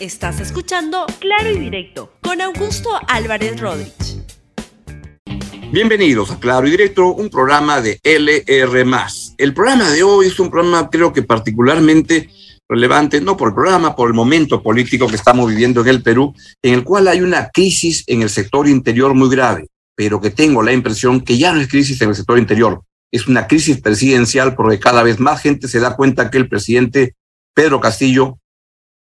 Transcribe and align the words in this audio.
Estás 0.00 0.38
escuchando 0.38 1.06
Claro 1.18 1.50
y 1.50 1.58
Directo 1.58 2.12
con 2.22 2.40
Augusto 2.40 2.88
Álvarez 3.08 3.60
Rodríguez. 3.60 4.22
Bienvenidos 5.72 6.30
a 6.30 6.38
Claro 6.38 6.68
y 6.68 6.70
Directo, 6.70 7.08
un 7.08 7.28
programa 7.28 7.80
de 7.80 7.98
LR. 8.04 8.86
El 9.38 9.54
programa 9.54 9.90
de 9.90 10.04
hoy 10.04 10.28
es 10.28 10.38
un 10.38 10.50
programa, 10.50 10.88
creo 10.88 11.12
que 11.12 11.22
particularmente 11.22 12.30
relevante, 12.68 13.20
no 13.20 13.36
por 13.36 13.48
el 13.48 13.54
programa, 13.56 13.96
por 13.96 14.08
el 14.08 14.14
momento 14.14 14.62
político 14.62 15.08
que 15.08 15.16
estamos 15.16 15.50
viviendo 15.50 15.80
en 15.80 15.88
el 15.88 16.00
Perú, 16.00 16.32
en 16.62 16.74
el 16.74 16.84
cual 16.84 17.08
hay 17.08 17.20
una 17.20 17.48
crisis 17.48 18.04
en 18.06 18.22
el 18.22 18.30
sector 18.30 18.68
interior 18.68 19.14
muy 19.14 19.28
grave, 19.28 19.66
pero 19.96 20.20
que 20.20 20.30
tengo 20.30 20.62
la 20.62 20.72
impresión 20.72 21.22
que 21.22 21.38
ya 21.38 21.52
no 21.52 21.60
es 21.60 21.66
crisis 21.66 22.00
en 22.02 22.10
el 22.10 22.14
sector 22.14 22.38
interior, 22.38 22.82
es 23.10 23.26
una 23.26 23.48
crisis 23.48 23.80
presidencial 23.80 24.54
porque 24.54 24.78
cada 24.78 25.02
vez 25.02 25.18
más 25.18 25.42
gente 25.42 25.66
se 25.66 25.80
da 25.80 25.96
cuenta 25.96 26.30
que 26.30 26.38
el 26.38 26.48
presidente 26.48 27.16
Pedro 27.52 27.80
Castillo 27.80 28.38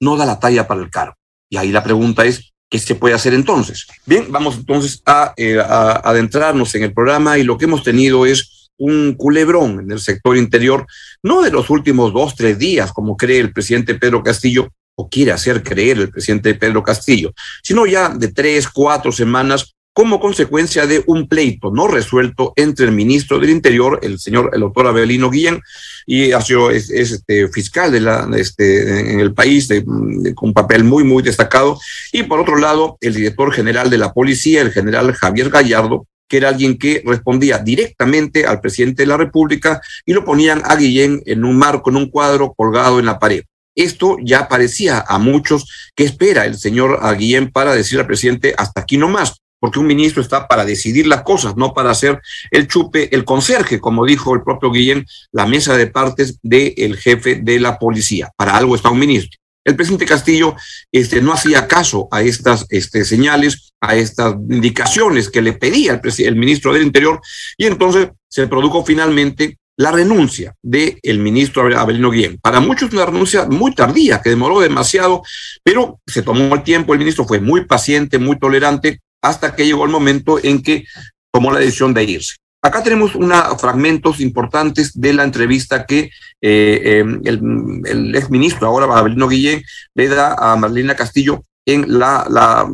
no 0.01 0.17
da 0.17 0.27
la 0.27 0.39
talla 0.39 0.67
para 0.67 0.81
el 0.81 0.91
cargo. 0.91 1.15
Y 1.51 1.57
ahí 1.57 1.71
la 1.71 1.83
pregunta 1.83 2.25
es, 2.25 2.53
¿qué 2.71 2.79
se 2.79 2.95
puede 2.95 3.15
hacer 3.15 3.35
entonces? 3.35 3.87
Bien, 4.05 4.27
vamos 4.31 4.57
entonces 4.57 5.03
eh, 5.37 5.59
a, 5.59 5.93
adentrarnos 6.09 6.75
en 6.75 6.85
el 6.85 6.93
programa 6.93 7.39
y 7.39 7.45
lo 7.45 7.57
que 7.57 7.67
hemos 7.67 7.83
tenido 7.83 8.27
es 8.27 8.71
un 8.79 9.15
culebrón 9.15 9.81
en 9.81 9.91
el 9.91 10.01
sector 10.01 10.37
interior, 10.37 10.87
no 11.23 11.43
de 11.43 11.51
los 11.51 11.71
últimos 11.71 12.13
dos, 12.13 12.35
tres 12.35 12.59
días, 12.59 12.93
como 12.93 13.17
cree 13.17 13.41
el 13.41 13.53
presidente 13.53 13.95
Pedro 13.95 14.23
Castillo, 14.23 14.69
o 14.99 15.09
quiere 15.09 15.33
hacer 15.33 15.63
creer 15.63 15.99
el 15.99 16.11
presidente 16.11 16.55
Pedro 16.55 16.83
Castillo, 16.83 17.33
sino 17.63 17.87
ya 17.87 18.09
de 18.09 18.29
tres, 18.29 18.69
cuatro 18.69 19.13
semanas 19.13 19.76
como 19.97 20.21
consecuencia 20.21 20.87
de 20.87 21.03
un 21.07 21.27
pleito 21.27 21.71
no 21.71 21.89
resuelto 21.89 22.53
entre 22.57 22.85
el 22.85 22.93
ministro 22.93 23.39
del 23.39 23.49
Interior, 23.49 23.99
el 24.03 24.19
señor, 24.19 24.51
el 24.53 24.61
doctor 24.61 24.87
Abelino 24.87 25.31
Guillén, 25.31 25.63
y 26.05 26.33
ha 26.33 26.43
sido, 26.43 26.71
es, 26.71 26.91
este, 26.91 27.49
fiscal 27.49 27.91
de 27.91 28.03
la, 28.03 28.29
este, 28.37 29.13
en 29.13 29.21
el 29.21 29.33
país, 29.33 29.71
con 29.87 30.49
un 30.49 30.53
papel 30.53 30.85
muy, 30.85 31.03
muy 31.03 31.23
destacado, 31.23 31.81
y 32.13 32.25
por 32.25 32.41
otro 32.41 32.59
lado, 32.59 32.99
el 33.01 33.15
director 33.15 33.51
general 33.55 33.89
de 33.89 33.97
la 33.97 34.13
policía, 34.13 34.61
el 34.61 34.71
general 34.71 35.15
Javier 35.15 35.49
Gallardo, 35.49 36.07
que 36.29 36.37
era 36.37 36.51
alguien 36.51 36.77
que 36.77 37.03
respondía 37.07 37.57
directamente 37.57 38.45
al 38.45 38.61
presidente 38.61 39.05
de 39.05 39.07
la 39.07 39.17
República 39.17 39.81
y 40.05 40.13
lo 40.13 40.27
ponían 40.27 40.61
a 40.67 40.77
Guillén 40.77 41.23
en 41.25 41.43
un 41.43 41.57
marco, 41.57 41.89
en 41.89 41.97
un 41.97 42.11
cuadro 42.11 42.53
colgado 42.53 42.99
en 42.99 43.07
la 43.07 43.19
pared. 43.19 43.45
Esto 43.75 44.19
ya 44.23 44.47
parecía 44.47 45.03
a 45.09 45.19
muchos 45.19 45.91
que 45.95 46.05
espera 46.05 46.45
el 46.45 46.59
señor 46.59 47.01
Guillén 47.17 47.51
para 47.51 47.75
decir 47.75 47.99
al 47.99 48.07
presidente 48.07 48.55
hasta 48.59 48.83
aquí 48.83 48.99
no 48.99 49.09
más 49.09 49.41
porque 49.67 49.81
un 49.81 49.89
ministro 49.89 50.23
está 50.23 50.47
para 50.47 50.65
decidir 50.65 51.09
las 51.09 51.25
cosas, 51.25 51.57
no 51.57 51.75
para 51.75 51.91
hacer 51.91 52.23
el 52.53 52.69
chupe, 52.69 53.13
el 53.13 53.25
conserje, 53.25 53.81
como 53.81 54.07
dijo 54.07 54.33
el 54.33 54.45
propio 54.45 54.71
Guillén, 54.71 55.05
la 55.33 55.45
mesa 55.45 55.77
de 55.77 55.89
partes 55.89 56.39
del 56.41 56.97
jefe 56.97 57.41
de 57.43 57.59
la 57.59 57.77
policía. 57.77 58.31
Para 58.37 58.57
algo 58.57 58.77
está 58.77 58.91
un 58.91 59.01
ministro. 59.01 59.41
El 59.65 59.75
presidente 59.75 60.07
Castillo 60.07 60.55
este, 60.93 61.21
no 61.21 61.33
hacía 61.33 61.67
caso 61.67 62.07
a 62.13 62.23
estas 62.23 62.67
este, 62.69 63.05
señales, 63.05 63.73
a 63.81 63.97
estas 63.97 64.37
indicaciones 64.49 65.31
que 65.31 65.43
le 65.43 65.55
pedía 65.55 66.01
el, 66.01 66.25
el 66.25 66.37
ministro 66.37 66.73
del 66.73 66.85
Interior, 66.85 67.21
y 67.59 67.67
entonces 67.67 68.11
se 68.29 68.47
produjo 68.47 68.85
finalmente 68.85 69.59
la 69.77 69.91
renuncia 69.91 70.55
del 70.63 71.01
el 71.03 71.19
ministro 71.19 71.77
Abelino 71.77 72.13
Guillén. 72.13 72.39
Para 72.41 72.61
muchos 72.61 72.93
una 72.93 73.07
renuncia 73.07 73.47
muy 73.47 73.75
tardía, 73.75 74.23
que 74.23 74.31
demoró 74.31 74.61
demasiado, 74.61 75.25
pero 75.65 75.99
se 76.07 76.23
tomó 76.23 76.55
el 76.55 76.63
tiempo, 76.63 76.93
el 76.93 77.01
ministro 77.01 77.25
fue 77.25 77.41
muy 77.41 77.65
paciente, 77.65 78.21
muy 78.21 78.39
tolerante, 78.39 79.01
hasta 79.29 79.55
que 79.55 79.67
llegó 79.67 79.85
el 79.85 79.91
momento 79.91 80.39
en 80.43 80.63
que 80.63 80.85
tomó 81.33 81.53
la 81.53 81.61
decisión 81.61 81.93
de 81.93 82.05
irse. 82.05 82.37
Acá 82.63 82.83
tenemos 82.83 83.15
unos 83.15 83.61
fragmentos 83.61 84.21
importantes 84.21 84.99
de 84.99 85.13
la 85.13 85.25
entrevista 85.25 85.87
que 85.87 86.11
eh, 86.41 86.99
em, 86.99 87.21
el, 87.25 87.41
el 87.85 88.17
exministro, 88.17 88.67
ahora 88.67 88.87
Abelino 88.87 89.29
Guillén, 89.29 89.63
le 89.95 90.09
da 90.09 90.35
a 90.35 90.57
Marlena 90.57 90.97
Castillo 90.97 91.43
en 91.65 91.99
la, 91.99 92.27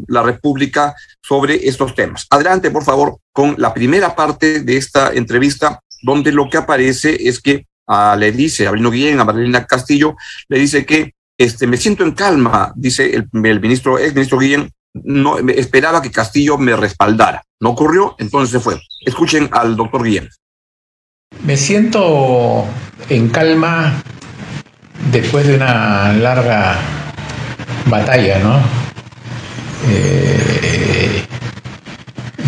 la, 0.09 0.22
República 0.22 0.94
sobre 1.22 1.67
estos 1.69 1.94
temas. 1.94 2.27
Adelante, 2.31 2.70
por 2.70 2.84
favor, 2.84 3.19
con 3.33 3.55
la 3.59 3.72
primera 3.72 4.14
parte 4.14 4.61
de 4.61 4.77
esta 4.77 5.12
entrevista, 5.12 5.81
donde 6.03 6.31
lo 6.31 6.49
que 6.49 6.59
aparece 6.59 7.28
es 7.28 7.41
que 7.41 7.66
ah, 7.87 8.16
le 8.19 8.32
dice 8.32 8.66
a 8.66 8.69
Abelino 8.69 8.91
Guillén, 8.91 9.21
a 9.21 9.25
Marlena 9.25 9.66
Castillo, 9.66 10.15
le 10.49 10.59
dice 10.59 10.84
que 10.84 11.15
este, 11.38 11.66
me 11.66 11.78
siento 11.78 12.05
en 12.05 12.12
calma, 12.12 12.72
dice 12.76 13.15
el, 13.15 13.28
el 13.44 13.60
ministro, 13.60 13.99
ex 13.99 14.15
ministro 14.15 14.38
Guillén, 14.38 14.71
no 14.94 15.38
esperaba 15.38 16.03
que 16.03 16.10
Castillo 16.10 16.58
me 16.58 16.76
respaldara. 16.76 17.44
No 17.60 17.70
ocurrió, 17.70 18.14
entonces 18.19 18.50
se 18.50 18.60
fue. 18.60 18.80
Escuchen 19.00 19.48
al 19.53 19.76
doctor 19.76 20.03
Guillén. 20.03 20.28
Me 21.44 21.56
siento 21.56 22.66
en 23.08 23.28
calma 23.31 24.02
después 25.10 25.47
de 25.47 25.56
una 25.56 26.12
larga 26.12 26.76
batalla, 27.86 28.38
¿no? 28.38 28.60
Eh, 29.88 31.25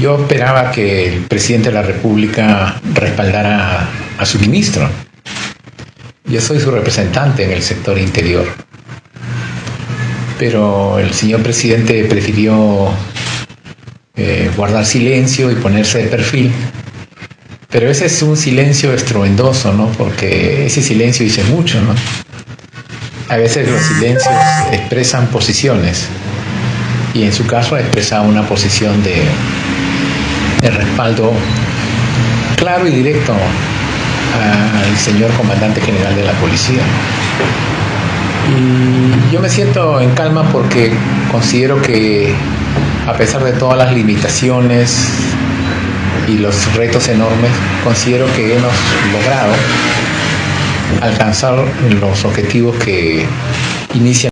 yo 0.00 0.20
esperaba 0.20 0.70
que 0.70 1.08
el 1.08 1.22
presidente 1.22 1.70
de 1.70 1.74
la 1.74 1.82
República 1.82 2.80
respaldara 2.92 3.88
a 4.18 4.26
su 4.26 4.38
ministro. 4.38 4.88
Yo 6.24 6.40
soy 6.40 6.60
su 6.60 6.70
representante 6.70 7.44
en 7.44 7.52
el 7.52 7.62
sector 7.62 7.98
interior 7.98 8.46
pero 10.38 10.98
el 10.98 11.12
señor 11.12 11.42
presidente 11.42 12.04
prefirió 12.04 12.88
eh, 14.16 14.50
guardar 14.56 14.84
silencio 14.84 15.50
y 15.50 15.54
ponerse 15.56 15.98
de 15.98 16.04
perfil. 16.04 16.52
Pero 17.70 17.90
ese 17.90 18.06
es 18.06 18.22
un 18.22 18.36
silencio 18.36 18.92
estruendoso, 18.92 19.72
¿no? 19.72 19.88
Porque 19.98 20.66
ese 20.66 20.82
silencio 20.82 21.24
dice 21.24 21.42
mucho, 21.44 21.80
¿no? 21.80 21.94
A 23.28 23.36
veces 23.36 23.68
los 23.68 23.80
silencios 23.82 24.34
expresan 24.70 25.26
posiciones 25.28 26.06
y 27.14 27.22
en 27.24 27.32
su 27.32 27.46
caso 27.46 27.74
ha 27.74 27.80
expresado 27.80 28.28
una 28.28 28.46
posición 28.46 29.02
de 29.02 29.24
respaldo 30.70 31.32
claro 32.56 32.86
y 32.86 32.90
directo 32.90 33.32
al 33.32 34.96
señor 34.96 35.30
comandante 35.32 35.80
general 35.80 36.14
de 36.16 36.24
la 36.24 36.32
policía. 36.34 36.82
Y 38.50 39.32
yo 39.32 39.40
me 39.40 39.48
siento 39.48 40.00
en 40.00 40.10
calma 40.14 40.50
porque 40.52 40.92
considero 41.30 41.80
que 41.80 42.34
a 43.06 43.16
pesar 43.16 43.44
de 43.44 43.52
todas 43.52 43.76
las 43.76 43.92
limitaciones 43.92 45.08
y 46.28 46.38
los 46.38 46.74
retos 46.74 47.08
enormes, 47.08 47.50
considero 47.82 48.26
que 48.34 48.56
hemos 48.56 48.72
logrado 49.12 49.52
alcanzar 51.02 51.64
los 52.00 52.24
objetivos 52.24 52.76
que 52.76 53.26
inician. 53.94 54.30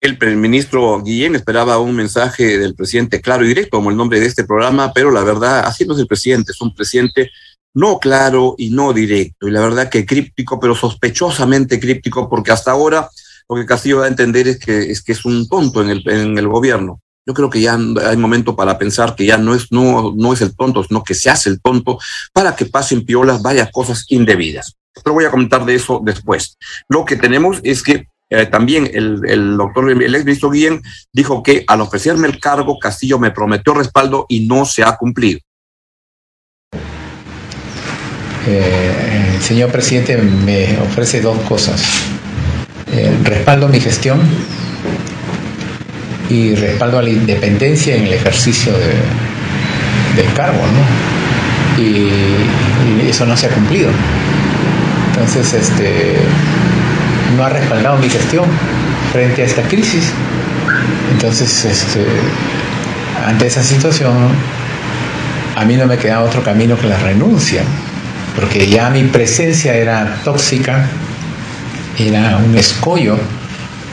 El 0.00 0.36
ministro 0.36 1.02
Guillén 1.02 1.34
esperaba 1.34 1.78
un 1.78 1.94
mensaje 1.94 2.58
del 2.58 2.74
presidente 2.74 3.20
claro 3.20 3.44
y 3.44 3.48
directo, 3.48 3.78
como 3.78 3.90
el 3.90 3.96
nombre 3.96 4.20
de 4.20 4.26
este 4.26 4.44
programa, 4.44 4.92
pero 4.92 5.10
la 5.10 5.24
verdad, 5.24 5.64
así 5.66 5.84
no 5.84 5.94
es 5.94 6.00
el 6.00 6.06
presidente, 6.06 6.52
es 6.52 6.60
un 6.60 6.74
presidente 6.74 7.30
no 7.76 7.98
claro 7.98 8.54
y 8.56 8.70
no 8.70 8.94
directo, 8.94 9.46
y 9.46 9.50
la 9.50 9.60
verdad 9.60 9.90
que 9.90 10.06
críptico, 10.06 10.58
pero 10.58 10.74
sospechosamente 10.74 11.78
críptico, 11.78 12.28
porque 12.28 12.50
hasta 12.50 12.70
ahora 12.70 13.10
lo 13.48 13.56
que 13.56 13.66
Castillo 13.66 14.00
da 14.00 14.06
a 14.06 14.08
entender 14.08 14.48
es 14.48 14.58
que 14.58 14.90
es, 14.90 15.02
que 15.02 15.12
es 15.12 15.24
un 15.26 15.46
tonto 15.46 15.82
en 15.82 15.90
el, 15.90 16.08
en 16.08 16.38
el 16.38 16.48
gobierno. 16.48 17.00
Yo 17.26 17.34
creo 17.34 17.50
que 17.50 17.60
ya 17.60 17.74
hay 17.74 18.16
momento 18.16 18.56
para 18.56 18.78
pensar 18.78 19.14
que 19.14 19.26
ya 19.26 19.36
no 19.36 19.54
es, 19.54 19.70
no, 19.70 20.14
no 20.16 20.32
es 20.32 20.40
el 20.40 20.56
tonto, 20.56 20.84
sino 20.84 21.04
que 21.04 21.14
se 21.14 21.28
hace 21.28 21.50
el 21.50 21.60
tonto 21.60 21.98
para 22.32 22.56
que 22.56 22.64
pasen 22.64 23.04
piolas 23.04 23.42
varias 23.42 23.70
cosas 23.70 24.06
indebidas. 24.08 24.74
Pero 25.04 25.12
voy 25.12 25.24
a 25.24 25.30
comentar 25.30 25.66
de 25.66 25.74
eso 25.74 26.00
después. 26.02 26.56
Lo 26.88 27.04
que 27.04 27.16
tenemos 27.16 27.60
es 27.62 27.82
que 27.82 28.06
eh, 28.30 28.46
también 28.46 28.90
el, 28.94 29.20
el, 29.28 29.56
doctor, 29.56 29.90
el 29.90 30.14
ex 30.14 30.24
ministro 30.24 30.50
Guillén 30.50 30.82
dijo 31.12 31.42
que 31.42 31.64
al 31.66 31.82
ofrecerme 31.82 32.26
el 32.26 32.40
cargo, 32.40 32.78
Castillo 32.78 33.18
me 33.18 33.32
prometió 33.32 33.74
respaldo 33.74 34.24
y 34.30 34.46
no 34.46 34.64
se 34.64 34.82
ha 34.82 34.96
cumplido. 34.96 35.40
Eh, 38.46 39.32
el 39.34 39.42
señor 39.42 39.70
presidente 39.70 40.16
me 40.16 40.78
ofrece 40.78 41.20
dos 41.20 41.38
cosas. 41.48 41.82
Eh, 42.92 43.10
respaldo 43.24 43.68
mi 43.68 43.80
gestión 43.80 44.20
y 46.30 46.54
respaldo 46.54 46.98
a 46.98 47.02
la 47.02 47.10
independencia 47.10 47.96
en 47.96 48.04
el 48.04 48.12
ejercicio 48.12 48.72
del 48.72 50.32
cargo, 50.34 50.60
¿no? 50.60 51.82
Y, 51.82 52.10
eso 53.08 53.26
no 53.26 53.36
se 53.36 53.46
ha 53.46 53.50
cumplido. 53.50 53.90
Entonces, 55.10 55.52
este, 55.52 56.16
no 57.36 57.44
ha 57.44 57.48
respaldado 57.48 57.98
mi 57.98 58.08
gestión 58.08 58.44
frente 59.12 59.42
a 59.42 59.44
esta 59.44 59.62
crisis. 59.62 60.12
Entonces, 61.12 61.64
este, 61.64 62.04
ante 63.26 63.46
esa 63.46 63.62
situación, 63.62 64.14
a 65.56 65.64
mí 65.64 65.76
no 65.76 65.86
me 65.86 65.98
queda 65.98 66.22
otro 66.22 66.42
camino 66.42 66.76
que 66.78 66.86
la 66.88 66.98
renuncia 66.98 67.62
porque 68.36 68.68
ya 68.68 68.90
mi 68.90 69.02
presencia 69.04 69.74
era 69.74 70.20
tóxica, 70.22 70.86
era 71.98 72.36
un 72.36 72.56
escollo 72.56 73.18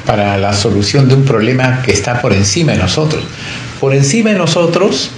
para 0.05 0.37
la 0.37 0.53
solución 0.53 1.07
de 1.07 1.15
un 1.15 1.23
problema 1.23 1.81
que 1.81 1.91
está 1.91 2.21
por 2.21 2.33
encima 2.33 2.73
de 2.73 2.77
nosotros. 2.77 3.23
Por 3.79 3.95
encima 3.95 4.31
de 4.31 4.37
nosotros 4.37 5.11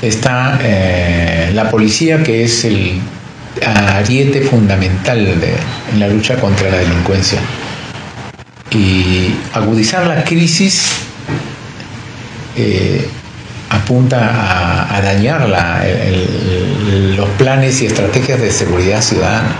está 0.00 0.58
eh, 0.62 1.50
la 1.52 1.68
policía, 1.68 2.22
que 2.22 2.44
es 2.44 2.64
el 2.64 3.00
ariete 3.64 4.42
fundamental 4.42 5.26
en 5.92 6.00
la 6.00 6.08
lucha 6.08 6.36
contra 6.36 6.70
la 6.70 6.78
delincuencia. 6.78 7.40
y 8.72 9.34
agudizar 9.52 10.06
la 10.06 10.22
crisis 10.22 10.90
eh, 12.56 13.04
apunta 13.70 14.94
a, 14.94 15.00
dañar 15.00 15.48
los 17.16 17.28
planes 17.30 17.80
y 17.80 17.86
estrategias 17.86 18.40
de 18.40 18.50
seguridad 18.50 19.00
ciudadana. 19.00 19.56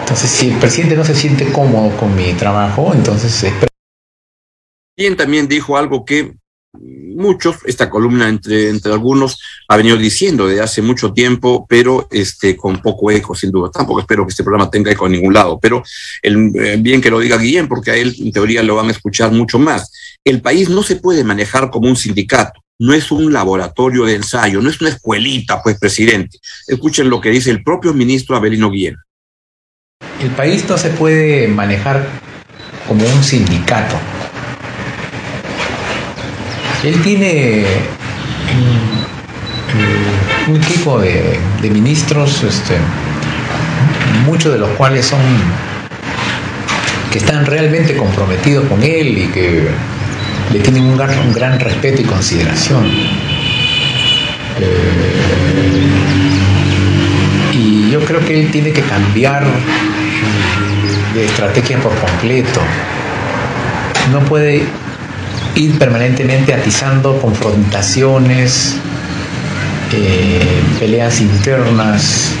Entonces, 0.00 0.30
si 0.30 0.50
el 0.50 0.58
presidente 0.58 0.96
no 0.96 1.04
se 1.04 1.14
siente 1.14 1.50
cómodo 1.52 1.96
con 1.96 2.14
mi 2.14 2.32
trabajo, 2.34 2.92
entonces 2.94 3.42
es... 3.42 3.52
Bien, 4.96 5.16
también 5.16 5.48
dijo 5.48 5.76
algo 5.76 6.04
que 6.04 6.34
muchos, 6.78 7.56
esta 7.66 7.90
columna 7.90 8.28
entre, 8.28 8.68
entre 8.70 8.92
algunos 8.92 9.38
ha 9.68 9.76
venido 9.76 9.96
diciendo 9.96 10.46
desde 10.46 10.62
hace 10.62 10.82
mucho 10.82 11.12
tiempo, 11.12 11.66
pero 11.68 12.08
este, 12.10 12.56
con 12.56 12.80
poco 12.80 13.10
eco, 13.10 13.34
sin 13.34 13.50
duda. 13.50 13.70
Tampoco 13.70 14.00
espero 14.00 14.24
que 14.24 14.30
este 14.30 14.44
programa 14.44 14.70
tenga 14.70 14.90
eco 14.90 15.06
en 15.06 15.12
ningún 15.12 15.34
lado, 15.34 15.58
pero 15.60 15.82
el, 16.22 16.52
eh, 16.56 16.76
bien 16.78 17.00
que 17.00 17.10
lo 17.10 17.20
diga 17.20 17.38
Guillén, 17.38 17.68
porque 17.68 17.90
a 17.90 17.96
él 17.96 18.14
en 18.18 18.32
teoría 18.32 18.62
lo 18.62 18.76
van 18.76 18.88
a 18.88 18.92
escuchar 18.92 19.32
mucho 19.32 19.58
más. 19.58 19.92
El 20.24 20.40
país 20.40 20.68
no 20.68 20.82
se 20.82 20.96
puede 20.96 21.24
manejar 21.24 21.70
como 21.70 21.88
un 21.88 21.96
sindicato, 21.96 22.60
no 22.78 22.94
es 22.94 23.10
un 23.10 23.32
laboratorio 23.32 24.04
de 24.04 24.14
ensayo, 24.14 24.60
no 24.60 24.70
es 24.70 24.80
una 24.80 24.90
escuelita, 24.90 25.62
pues, 25.62 25.78
presidente. 25.78 26.38
Escuchen 26.66 27.10
lo 27.10 27.20
que 27.20 27.30
dice 27.30 27.50
el 27.50 27.62
propio 27.62 27.92
ministro 27.92 28.36
Abelino 28.36 28.70
Guillén. 28.70 28.96
El 30.20 30.30
país 30.30 30.68
no 30.68 30.78
se 30.78 30.90
puede 30.90 31.48
manejar 31.48 32.06
como 32.86 33.04
un 33.04 33.22
sindicato 33.22 33.96
él 36.84 37.00
tiene 37.02 37.64
un, 40.48 40.56
equipo 40.56 40.98
de, 40.98 41.38
ministros, 41.62 42.42
este, 42.42 42.74
muchos 44.26 44.52
de 44.52 44.58
los 44.58 44.70
cuales 44.70 45.06
son 45.06 45.20
que 47.12 47.18
están 47.18 47.46
realmente 47.46 47.96
comprometidos 47.96 48.66
con 48.66 48.82
él 48.82 49.16
y 49.18 49.26
que 49.28 49.68
le 50.50 50.60
tienen 50.60 50.84
un 50.84 50.96
gran, 50.96 51.60
respeto 51.60 52.02
y 52.02 52.04
consideración. 52.04 52.84
Eh, 54.60 54.92
y 57.52 57.90
yo 57.90 58.00
creo 58.04 58.24
que 58.24 58.40
él 58.40 58.50
tiene 58.50 58.72
que 58.72 58.82
cambiar 58.82 59.44
de 61.14 61.24
estrategia 61.24 61.78
por 61.78 61.94
completo. 61.94 62.60
No 64.10 64.20
puede 64.20 64.62
ir 65.54 65.78
permanentemente 65.78 66.54
atizando 66.54 67.20
confrontaciones, 67.20 68.76
eh, 69.92 70.62
peleas 70.78 71.20
internas, 71.20 72.32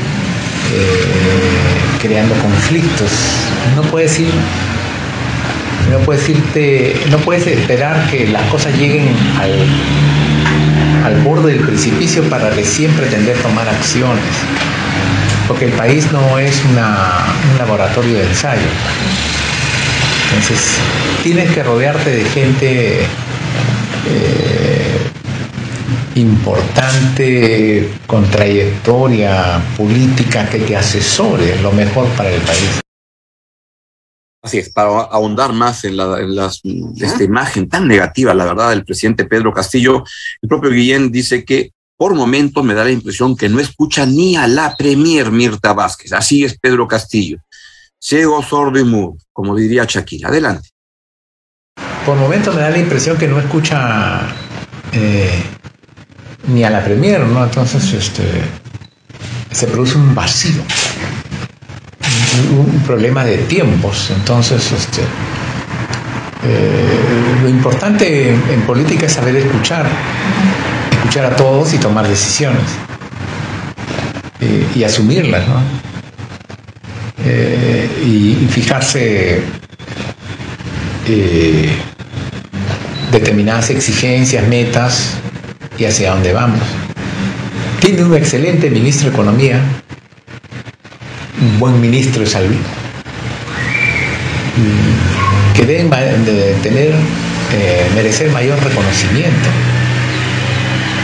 eh, 0.74 1.98
creando 2.00 2.34
conflictos. 2.36 3.10
No 3.76 3.82
puedes 3.82 4.18
ir, 4.18 4.32
no 5.90 5.98
puedes 5.98 6.28
irte, 6.28 6.96
no 7.10 7.18
puedes 7.18 7.46
esperar 7.46 8.10
que 8.10 8.26
las 8.28 8.42
cosas 8.50 8.76
lleguen 8.78 9.08
al, 9.38 9.52
al 11.04 11.20
borde 11.22 11.54
del 11.54 11.64
precipicio 11.64 12.22
para 12.24 12.50
recién 12.50 12.90
pretender 12.92 13.36
tomar 13.38 13.68
acciones. 13.68 14.24
Porque 15.48 15.66
el 15.66 15.72
país 15.72 16.10
no 16.12 16.38
es 16.38 16.62
un 16.64 16.76
laboratorio 17.58 18.18
de 18.18 18.28
ensayo. 18.28 18.62
Entonces, 20.28 20.76
tienes 21.22 21.50
que 21.52 21.62
rodearte 21.62 22.10
de 22.10 22.24
gente 22.24 23.00
eh, 24.06 24.98
importante, 26.14 27.90
con 28.06 28.24
trayectoria 28.30 29.60
política, 29.76 30.48
que 30.48 30.58
te 30.58 30.76
asesore 30.76 31.60
lo 31.60 31.72
mejor 31.72 32.06
para 32.08 32.30
el 32.30 32.40
país. 32.40 32.82
Así 34.42 34.58
es, 34.58 34.70
para 34.70 34.88
ahondar 34.88 35.52
más 35.52 35.84
en, 35.84 35.96
la, 35.96 36.18
esta 36.96 37.22
imagen 37.22 37.68
tan 37.68 37.86
negativa, 37.86 38.34
la 38.34 38.44
verdad, 38.44 38.70
del 38.70 38.84
presidente 38.84 39.24
Pedro 39.24 39.52
Castillo, 39.52 40.02
el 40.42 40.48
propio 40.48 40.70
Guillén 40.70 41.12
dice 41.12 41.44
que 41.44 41.70
por 41.96 42.14
momentos 42.16 42.64
me 42.64 42.74
da 42.74 42.84
la 42.84 42.90
impresión 42.90 43.36
que 43.36 43.48
no 43.48 43.60
escucha 43.60 44.04
ni 44.04 44.34
a 44.34 44.48
la 44.48 44.74
Premier 44.76 45.30
Mirta 45.30 45.72
Vázquez. 45.72 46.12
Así 46.12 46.42
es 46.42 46.58
Pedro 46.58 46.88
Castillo 46.88 47.38
ciego, 48.02 48.42
sordo 48.42 48.78
y 48.78 48.84
mudo, 48.84 49.16
como 49.32 49.54
diría 49.54 49.84
Shakira. 49.88 50.28
Adelante. 50.28 50.68
Por 52.04 52.16
momentos 52.16 52.54
me 52.54 52.62
da 52.62 52.70
la 52.70 52.78
impresión 52.78 53.16
que 53.16 53.28
no 53.28 53.38
escucha 53.38 54.22
eh, 54.92 55.42
ni 56.48 56.64
a 56.64 56.70
la 56.70 56.84
Premier, 56.84 57.20
¿no? 57.20 57.44
Entonces 57.44 57.92
este, 57.92 58.24
se 59.52 59.66
produce 59.68 59.96
un 59.96 60.14
vacío, 60.14 60.62
un, 62.56 62.82
problema 62.86 63.24
de 63.24 63.38
tiempos. 63.38 64.10
Entonces, 64.14 64.72
este, 64.72 65.02
eh, 66.44 66.98
lo 67.42 67.48
importante 67.48 68.30
en, 68.30 68.62
política 68.62 69.06
es 69.06 69.12
saber 69.12 69.36
escuchar, 69.36 69.86
escuchar 70.92 71.26
a 71.26 71.36
todos 71.36 71.72
y 71.74 71.78
tomar 71.78 72.08
decisiones 72.08 72.64
eh, 74.40 74.66
y 74.74 74.84
asumirlas, 74.84 75.46
¿no? 75.48 75.82
Eh, 77.24 77.88
y, 78.04 78.46
fijarse 78.48 79.40
eh, 81.06 81.72
determinadas 83.12 83.70
exigencias, 83.70 84.46
metas 84.48 85.14
y 85.78 85.84
hacia 85.84 86.10
dónde 86.10 86.32
vamos. 86.32 86.60
Tiene 87.80 88.02
un 88.02 88.14
excelente 88.14 88.70
ministro 88.70 89.08
de 89.08 89.14
Economía, 89.14 89.60
un 91.42 91.58
buen 91.58 91.80
ministro 91.80 92.20
de 92.22 92.26
Salud, 92.26 92.56
que 95.54 95.66
deben 95.66 95.90
de 95.90 96.54
tener, 96.62 96.92
eh, 97.52 97.90
merecer 97.94 98.30
mayor 98.30 98.62
reconocimiento. 98.62 99.48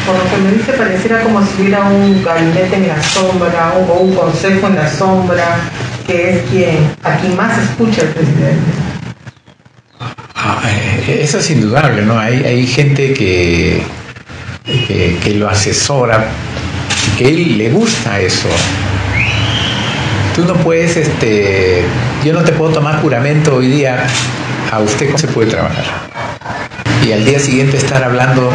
Por 0.06 0.16
lo 0.16 0.30
que 0.30 0.36
me 0.38 0.52
dice, 0.52 0.72
pareciera 0.72 1.20
como 1.22 1.44
si 1.44 1.62
hubiera 1.62 1.82
un 1.82 2.22
gabinete 2.24 2.76
en 2.76 2.88
la 2.88 3.02
sombra 3.02 3.74
o 3.76 4.00
un 4.00 4.14
consejo 4.14 4.68
en 4.68 4.76
la 4.76 4.88
sombra 4.90 5.58
que 6.06 6.30
es 6.30 6.42
quien 6.50 6.76
aquí 7.02 7.28
más 7.36 7.58
escucha 7.58 8.02
el 8.02 8.08
presidente. 8.08 8.70
Ah, 10.34 10.62
eh, 10.66 11.20
eso 11.22 11.38
es 11.38 11.50
indudable, 11.50 12.02
¿no? 12.02 12.18
Hay, 12.18 12.42
hay 12.44 12.66
gente 12.66 13.12
que, 13.12 13.82
que, 14.64 15.34
lo 15.34 15.48
asesora 15.48 16.26
que 17.18 17.28
él 17.28 17.58
le 17.58 17.70
gusta 17.70 18.20
eso. 18.20 18.48
Tú 20.38 20.44
no 20.44 20.54
puedes, 20.54 20.96
este, 20.96 21.82
yo 22.24 22.32
no 22.32 22.44
te 22.44 22.52
puedo 22.52 22.72
tomar 22.72 23.02
juramento 23.02 23.56
hoy 23.56 23.66
día 23.66 24.06
a 24.70 24.78
usted 24.78 25.06
cómo 25.06 25.18
se 25.18 25.26
puede 25.26 25.50
trabajar. 25.50 25.84
Y 27.04 27.10
al 27.10 27.24
día 27.24 27.40
siguiente 27.40 27.76
estar 27.76 28.04
hablando 28.04 28.48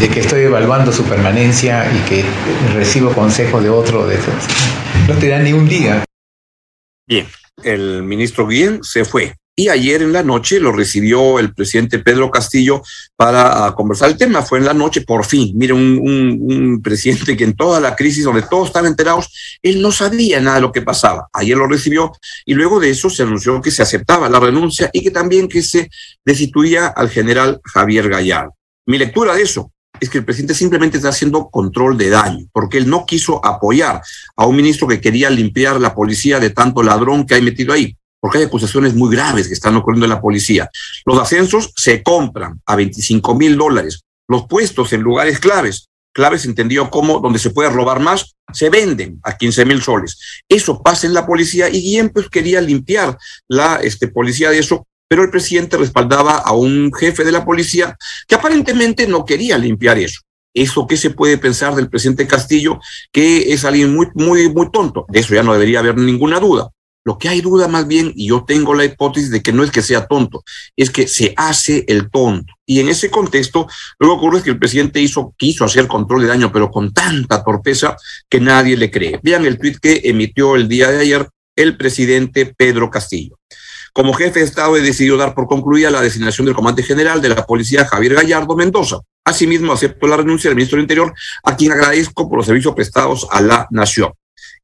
de 0.00 0.08
que 0.08 0.20
estoy 0.20 0.44
evaluando 0.44 0.90
su 0.90 1.04
permanencia 1.04 1.84
y 1.92 1.98
que 2.08 2.24
recibo 2.72 3.12
consejos 3.12 3.62
de 3.62 3.68
otro 3.68 4.06
de 4.06 4.14
esos. 4.14 4.32
No 5.06 5.14
te 5.16 5.28
da 5.28 5.40
ni 5.40 5.52
un 5.52 5.68
día. 5.68 6.04
Bien, 7.06 7.26
el 7.62 8.02
ministro 8.02 8.46
Guillén 8.46 8.82
se 8.82 9.04
fue. 9.04 9.34
Y 9.54 9.68
ayer 9.68 10.00
en 10.00 10.14
la 10.14 10.22
noche 10.22 10.58
lo 10.58 10.72
recibió 10.72 11.38
el 11.38 11.52
presidente 11.52 11.98
Pedro 11.98 12.30
Castillo 12.30 12.82
para 13.16 13.66
ah, 13.66 13.74
conversar 13.74 14.08
el 14.08 14.16
tema. 14.16 14.40
Fue 14.40 14.58
en 14.58 14.64
la 14.64 14.72
noche, 14.72 15.02
por 15.02 15.26
fin. 15.26 15.52
Mire, 15.54 15.74
un, 15.74 16.80
presidente 16.82 17.36
que 17.36 17.44
en 17.44 17.54
toda 17.54 17.78
la 17.78 17.94
crisis, 17.94 18.24
donde 18.24 18.42
todos 18.42 18.68
estaban 18.68 18.90
enterados, 18.90 19.58
él 19.60 19.82
no 19.82 19.92
sabía 19.92 20.40
nada 20.40 20.56
de 20.56 20.62
lo 20.62 20.72
que 20.72 20.80
pasaba. 20.80 21.28
Ayer 21.34 21.56
lo 21.56 21.66
recibió 21.66 22.12
y 22.46 22.54
luego 22.54 22.80
de 22.80 22.90
eso 22.90 23.10
se 23.10 23.24
anunció 23.24 23.60
que 23.60 23.70
se 23.70 23.82
aceptaba 23.82 24.30
la 24.30 24.40
renuncia 24.40 24.88
y 24.90 25.02
que 25.02 25.10
también 25.10 25.48
que 25.48 25.62
se 25.62 25.90
destituía 26.24 26.86
al 26.86 27.10
general 27.10 27.60
Javier 27.62 28.08
Gallardo. 28.08 28.56
Mi 28.86 28.96
lectura 28.96 29.34
de 29.34 29.42
eso, 29.42 29.70
es 30.00 30.08
que 30.08 30.18
el 30.18 30.24
presidente 30.24 30.54
simplemente 30.54 30.96
está 30.96 31.10
haciendo 31.10 31.48
control 31.48 31.96
de 31.96 32.08
daño, 32.08 32.46
porque 32.52 32.78
él 32.78 32.88
no 32.88 33.04
quiso 33.06 33.44
apoyar 33.44 34.02
a 34.34 34.46
un 34.46 34.56
ministro 34.56 34.88
que 34.88 35.00
quería 35.00 35.30
limpiar 35.30 35.80
la 35.80 35.94
policía 35.94 36.40
de 36.40 36.50
tanto 36.50 36.82
ladrón 36.82 37.24
que 37.26 37.34
hay 37.34 37.42
metido 37.42 37.72
ahí, 37.72 37.96
porque 38.22 38.38
hay 38.38 38.44
acusaciones 38.44 38.94
muy 38.94 39.14
graves 39.14 39.48
que 39.48 39.54
están 39.54 39.74
ocurriendo 39.74 40.06
en 40.06 40.10
la 40.10 40.20
policía. 40.20 40.70
Los 41.04 41.18
ascensos 41.18 41.72
se 41.74 42.04
compran 42.04 42.60
a 42.64 42.76
25 42.76 43.34
mil 43.34 43.58
dólares, 43.58 44.04
los 44.28 44.46
puestos 44.46 44.92
en 44.92 45.00
lugares 45.00 45.40
claves, 45.40 45.88
claves 46.14 46.44
entendido 46.44 46.88
como 46.88 47.18
donde 47.18 47.40
se 47.40 47.50
puede 47.50 47.68
robar 47.68 47.98
más, 47.98 48.36
se 48.52 48.70
venden 48.70 49.18
a 49.24 49.36
15 49.36 49.64
mil 49.64 49.82
soles. 49.82 50.20
Eso 50.48 50.80
pasa 50.80 51.08
en 51.08 51.14
la 51.14 51.26
policía 51.26 51.68
y 51.68 51.82
Guillén 51.82 52.10
pues 52.10 52.28
quería 52.28 52.60
limpiar 52.60 53.18
la 53.48 53.80
este, 53.82 54.06
policía 54.06 54.50
de 54.50 54.60
eso 54.60 54.86
pero 55.08 55.24
el 55.24 55.30
presidente 55.30 55.76
respaldaba 55.76 56.38
a 56.38 56.52
un 56.52 56.90
jefe 56.90 57.22
de 57.22 57.32
la 57.32 57.44
policía 57.44 57.98
que 58.26 58.34
aparentemente 58.34 59.06
no 59.06 59.26
quería 59.26 59.58
limpiar 59.58 59.98
eso. 59.98 60.22
¿Eso 60.54 60.86
qué 60.86 60.96
se 60.96 61.10
puede 61.10 61.36
pensar 61.36 61.74
del 61.74 61.90
presidente 61.90 62.26
Castillo? 62.26 62.80
Que 63.12 63.52
es 63.52 63.66
alguien 63.66 63.94
muy, 63.94 64.08
muy, 64.14 64.48
muy 64.48 64.70
tonto. 64.70 65.04
De 65.10 65.20
eso 65.20 65.34
ya 65.34 65.42
no 65.42 65.52
debería 65.52 65.80
haber 65.80 65.98
ninguna 65.98 66.40
duda. 66.40 66.70
Lo 67.04 67.18
que 67.18 67.28
hay 67.28 67.40
duda 67.40 67.66
más 67.66 67.86
bien, 67.88 68.12
y 68.14 68.28
yo 68.28 68.44
tengo 68.44 68.74
la 68.74 68.84
hipótesis 68.84 69.30
de 69.30 69.42
que 69.42 69.52
no 69.52 69.64
es 69.64 69.70
que 69.70 69.82
sea 69.82 70.06
tonto, 70.06 70.44
es 70.76 70.90
que 70.90 71.08
se 71.08 71.34
hace 71.36 71.84
el 71.88 72.10
tonto. 72.10 72.52
Y 72.64 72.80
en 72.80 72.88
ese 72.88 73.10
contexto, 73.10 73.66
lo 73.98 74.08
que 74.08 74.14
ocurre 74.14 74.38
es 74.38 74.44
que 74.44 74.50
el 74.50 74.58
presidente 74.58 75.00
hizo, 75.00 75.34
quiso 75.36 75.64
hacer 75.64 75.88
control 75.88 76.22
de 76.22 76.28
daño, 76.28 76.52
pero 76.52 76.70
con 76.70 76.92
tanta 76.92 77.42
torpeza 77.42 77.96
que 78.28 78.40
nadie 78.40 78.76
le 78.76 78.90
cree. 78.90 79.18
Vean 79.22 79.44
el 79.46 79.58
tuit 79.58 79.78
que 79.78 80.00
emitió 80.04 80.54
el 80.54 80.68
día 80.68 80.90
de 80.90 81.00
ayer 81.00 81.28
el 81.56 81.76
presidente 81.76 82.54
Pedro 82.56 82.90
Castillo. 82.90 83.38
Como 83.92 84.14
jefe 84.14 84.40
de 84.40 84.46
Estado 84.46 84.76
he 84.76 84.80
decidido 84.80 85.18
dar 85.18 85.34
por 85.34 85.46
concluida 85.46 85.90
la 85.90 86.00
designación 86.00 86.46
del 86.46 86.54
comandante 86.54 86.82
general 86.82 87.20
de 87.20 87.28
la 87.28 87.44
policía 87.44 87.84
Javier 87.84 88.14
Gallardo 88.14 88.56
Mendoza. 88.56 89.00
Asimismo, 89.24 89.72
acepto 89.72 90.06
la 90.06 90.16
renuncia 90.16 90.48
del 90.48 90.56
ministro 90.56 90.76
del 90.76 90.84
Interior, 90.84 91.12
a 91.44 91.56
quien 91.56 91.72
agradezco 91.72 92.28
por 92.28 92.38
los 92.38 92.46
servicios 92.46 92.74
prestados 92.74 93.26
a 93.30 93.42
la 93.42 93.66
nación. 93.70 94.12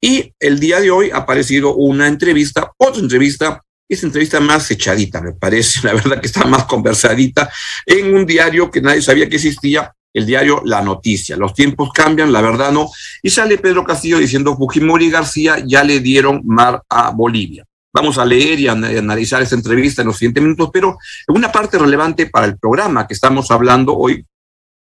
Y 0.00 0.32
el 0.38 0.60
día 0.60 0.80
de 0.80 0.90
hoy 0.90 1.10
ha 1.10 1.18
aparecido 1.18 1.74
una 1.74 2.06
entrevista, 2.06 2.72
otra 2.76 3.02
entrevista, 3.02 3.62
esa 3.88 4.06
entrevista 4.06 4.38
más 4.38 4.70
echadita, 4.70 5.20
me 5.20 5.32
parece, 5.32 5.80
la 5.86 5.94
verdad 5.94 6.20
que 6.20 6.26
está 6.26 6.44
más 6.44 6.64
conversadita, 6.64 7.50
en 7.86 8.14
un 8.14 8.26
diario 8.26 8.70
que 8.70 8.80
nadie 8.80 9.02
sabía 9.02 9.28
que 9.28 9.36
existía, 9.36 9.92
el 10.14 10.26
diario 10.26 10.62
La 10.64 10.82
Noticia. 10.82 11.36
Los 11.36 11.54
tiempos 11.54 11.90
cambian, 11.92 12.32
la 12.32 12.40
verdad 12.40 12.72
no. 12.72 12.90
Y 13.22 13.30
sale 13.30 13.58
Pedro 13.58 13.84
Castillo 13.84 14.18
diciendo 14.18 14.56
Fujimori 14.56 15.06
y 15.06 15.10
García 15.10 15.62
ya 15.64 15.84
le 15.84 16.00
dieron 16.00 16.42
mar 16.44 16.82
a 16.88 17.10
Bolivia. 17.10 17.64
Vamos 17.92 18.18
a 18.18 18.24
leer 18.24 18.60
y 18.60 18.68
analizar 18.68 19.42
esa 19.42 19.54
entrevista 19.54 20.02
en 20.02 20.08
los 20.08 20.16
siguientes 20.16 20.42
minutos, 20.42 20.70
pero 20.72 20.98
una 21.28 21.50
parte 21.50 21.78
relevante 21.78 22.26
para 22.26 22.46
el 22.46 22.58
programa 22.58 23.06
que 23.06 23.14
estamos 23.14 23.50
hablando 23.50 23.96
hoy 23.96 24.24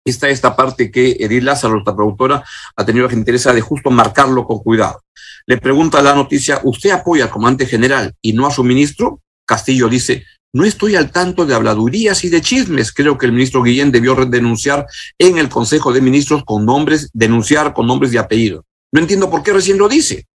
está 0.06 0.30
esta 0.30 0.56
parte 0.56 0.92
que 0.92 1.18
Edith 1.20 1.44
Lázaro, 1.44 1.74
nuestra 1.74 1.96
productora, 1.96 2.44
ha 2.76 2.86
tenido 2.86 3.06
la 3.06 3.12
gentileza 3.12 3.54
de 3.54 3.62
justo 3.62 3.92
marcarlo 3.92 4.46
con 4.46 4.60
cuidado. 4.60 5.02
Le 5.46 5.58
pregunta 5.58 6.02
la 6.02 6.16
noticia, 6.16 6.60
¿usted 6.64 6.92
apoya 6.92 7.26
al 7.26 7.30
comandante 7.30 7.66
general 7.66 8.14
y 8.22 8.34
no 8.34 8.48
a 8.48 8.52
su 8.52 8.64
ministro? 8.64 9.22
Castillo 9.46 9.90
dice, 9.90 10.26
no 10.54 10.66
estoy 10.66 10.96
al 10.96 11.12
tanto 11.12 11.46
de 11.46 11.56
habladurías 11.56 12.24
y 12.26 12.30
de 12.30 12.42
chismes. 12.42 12.92
Creo 12.92 13.18
que 13.18 13.26
el 13.26 13.32
ministro 13.32 13.64
Guillén 13.64 13.92
debió 13.92 14.16
denunciar 14.26 14.86
en 15.18 15.38
el 15.38 15.50
Consejo 15.50 15.94
de 15.94 16.02
Ministros 16.02 16.44
con 16.46 16.66
nombres, 16.66 17.10
denunciar 17.14 17.74
con 17.74 17.88
nombres 17.88 18.14
y 18.14 18.18
apellido. 18.18 18.66
No 18.92 19.00
entiendo 19.00 19.30
por 19.30 19.44
qué 19.44 19.54
recién 19.54 19.78
lo 19.78 19.88
dice. 19.88 20.26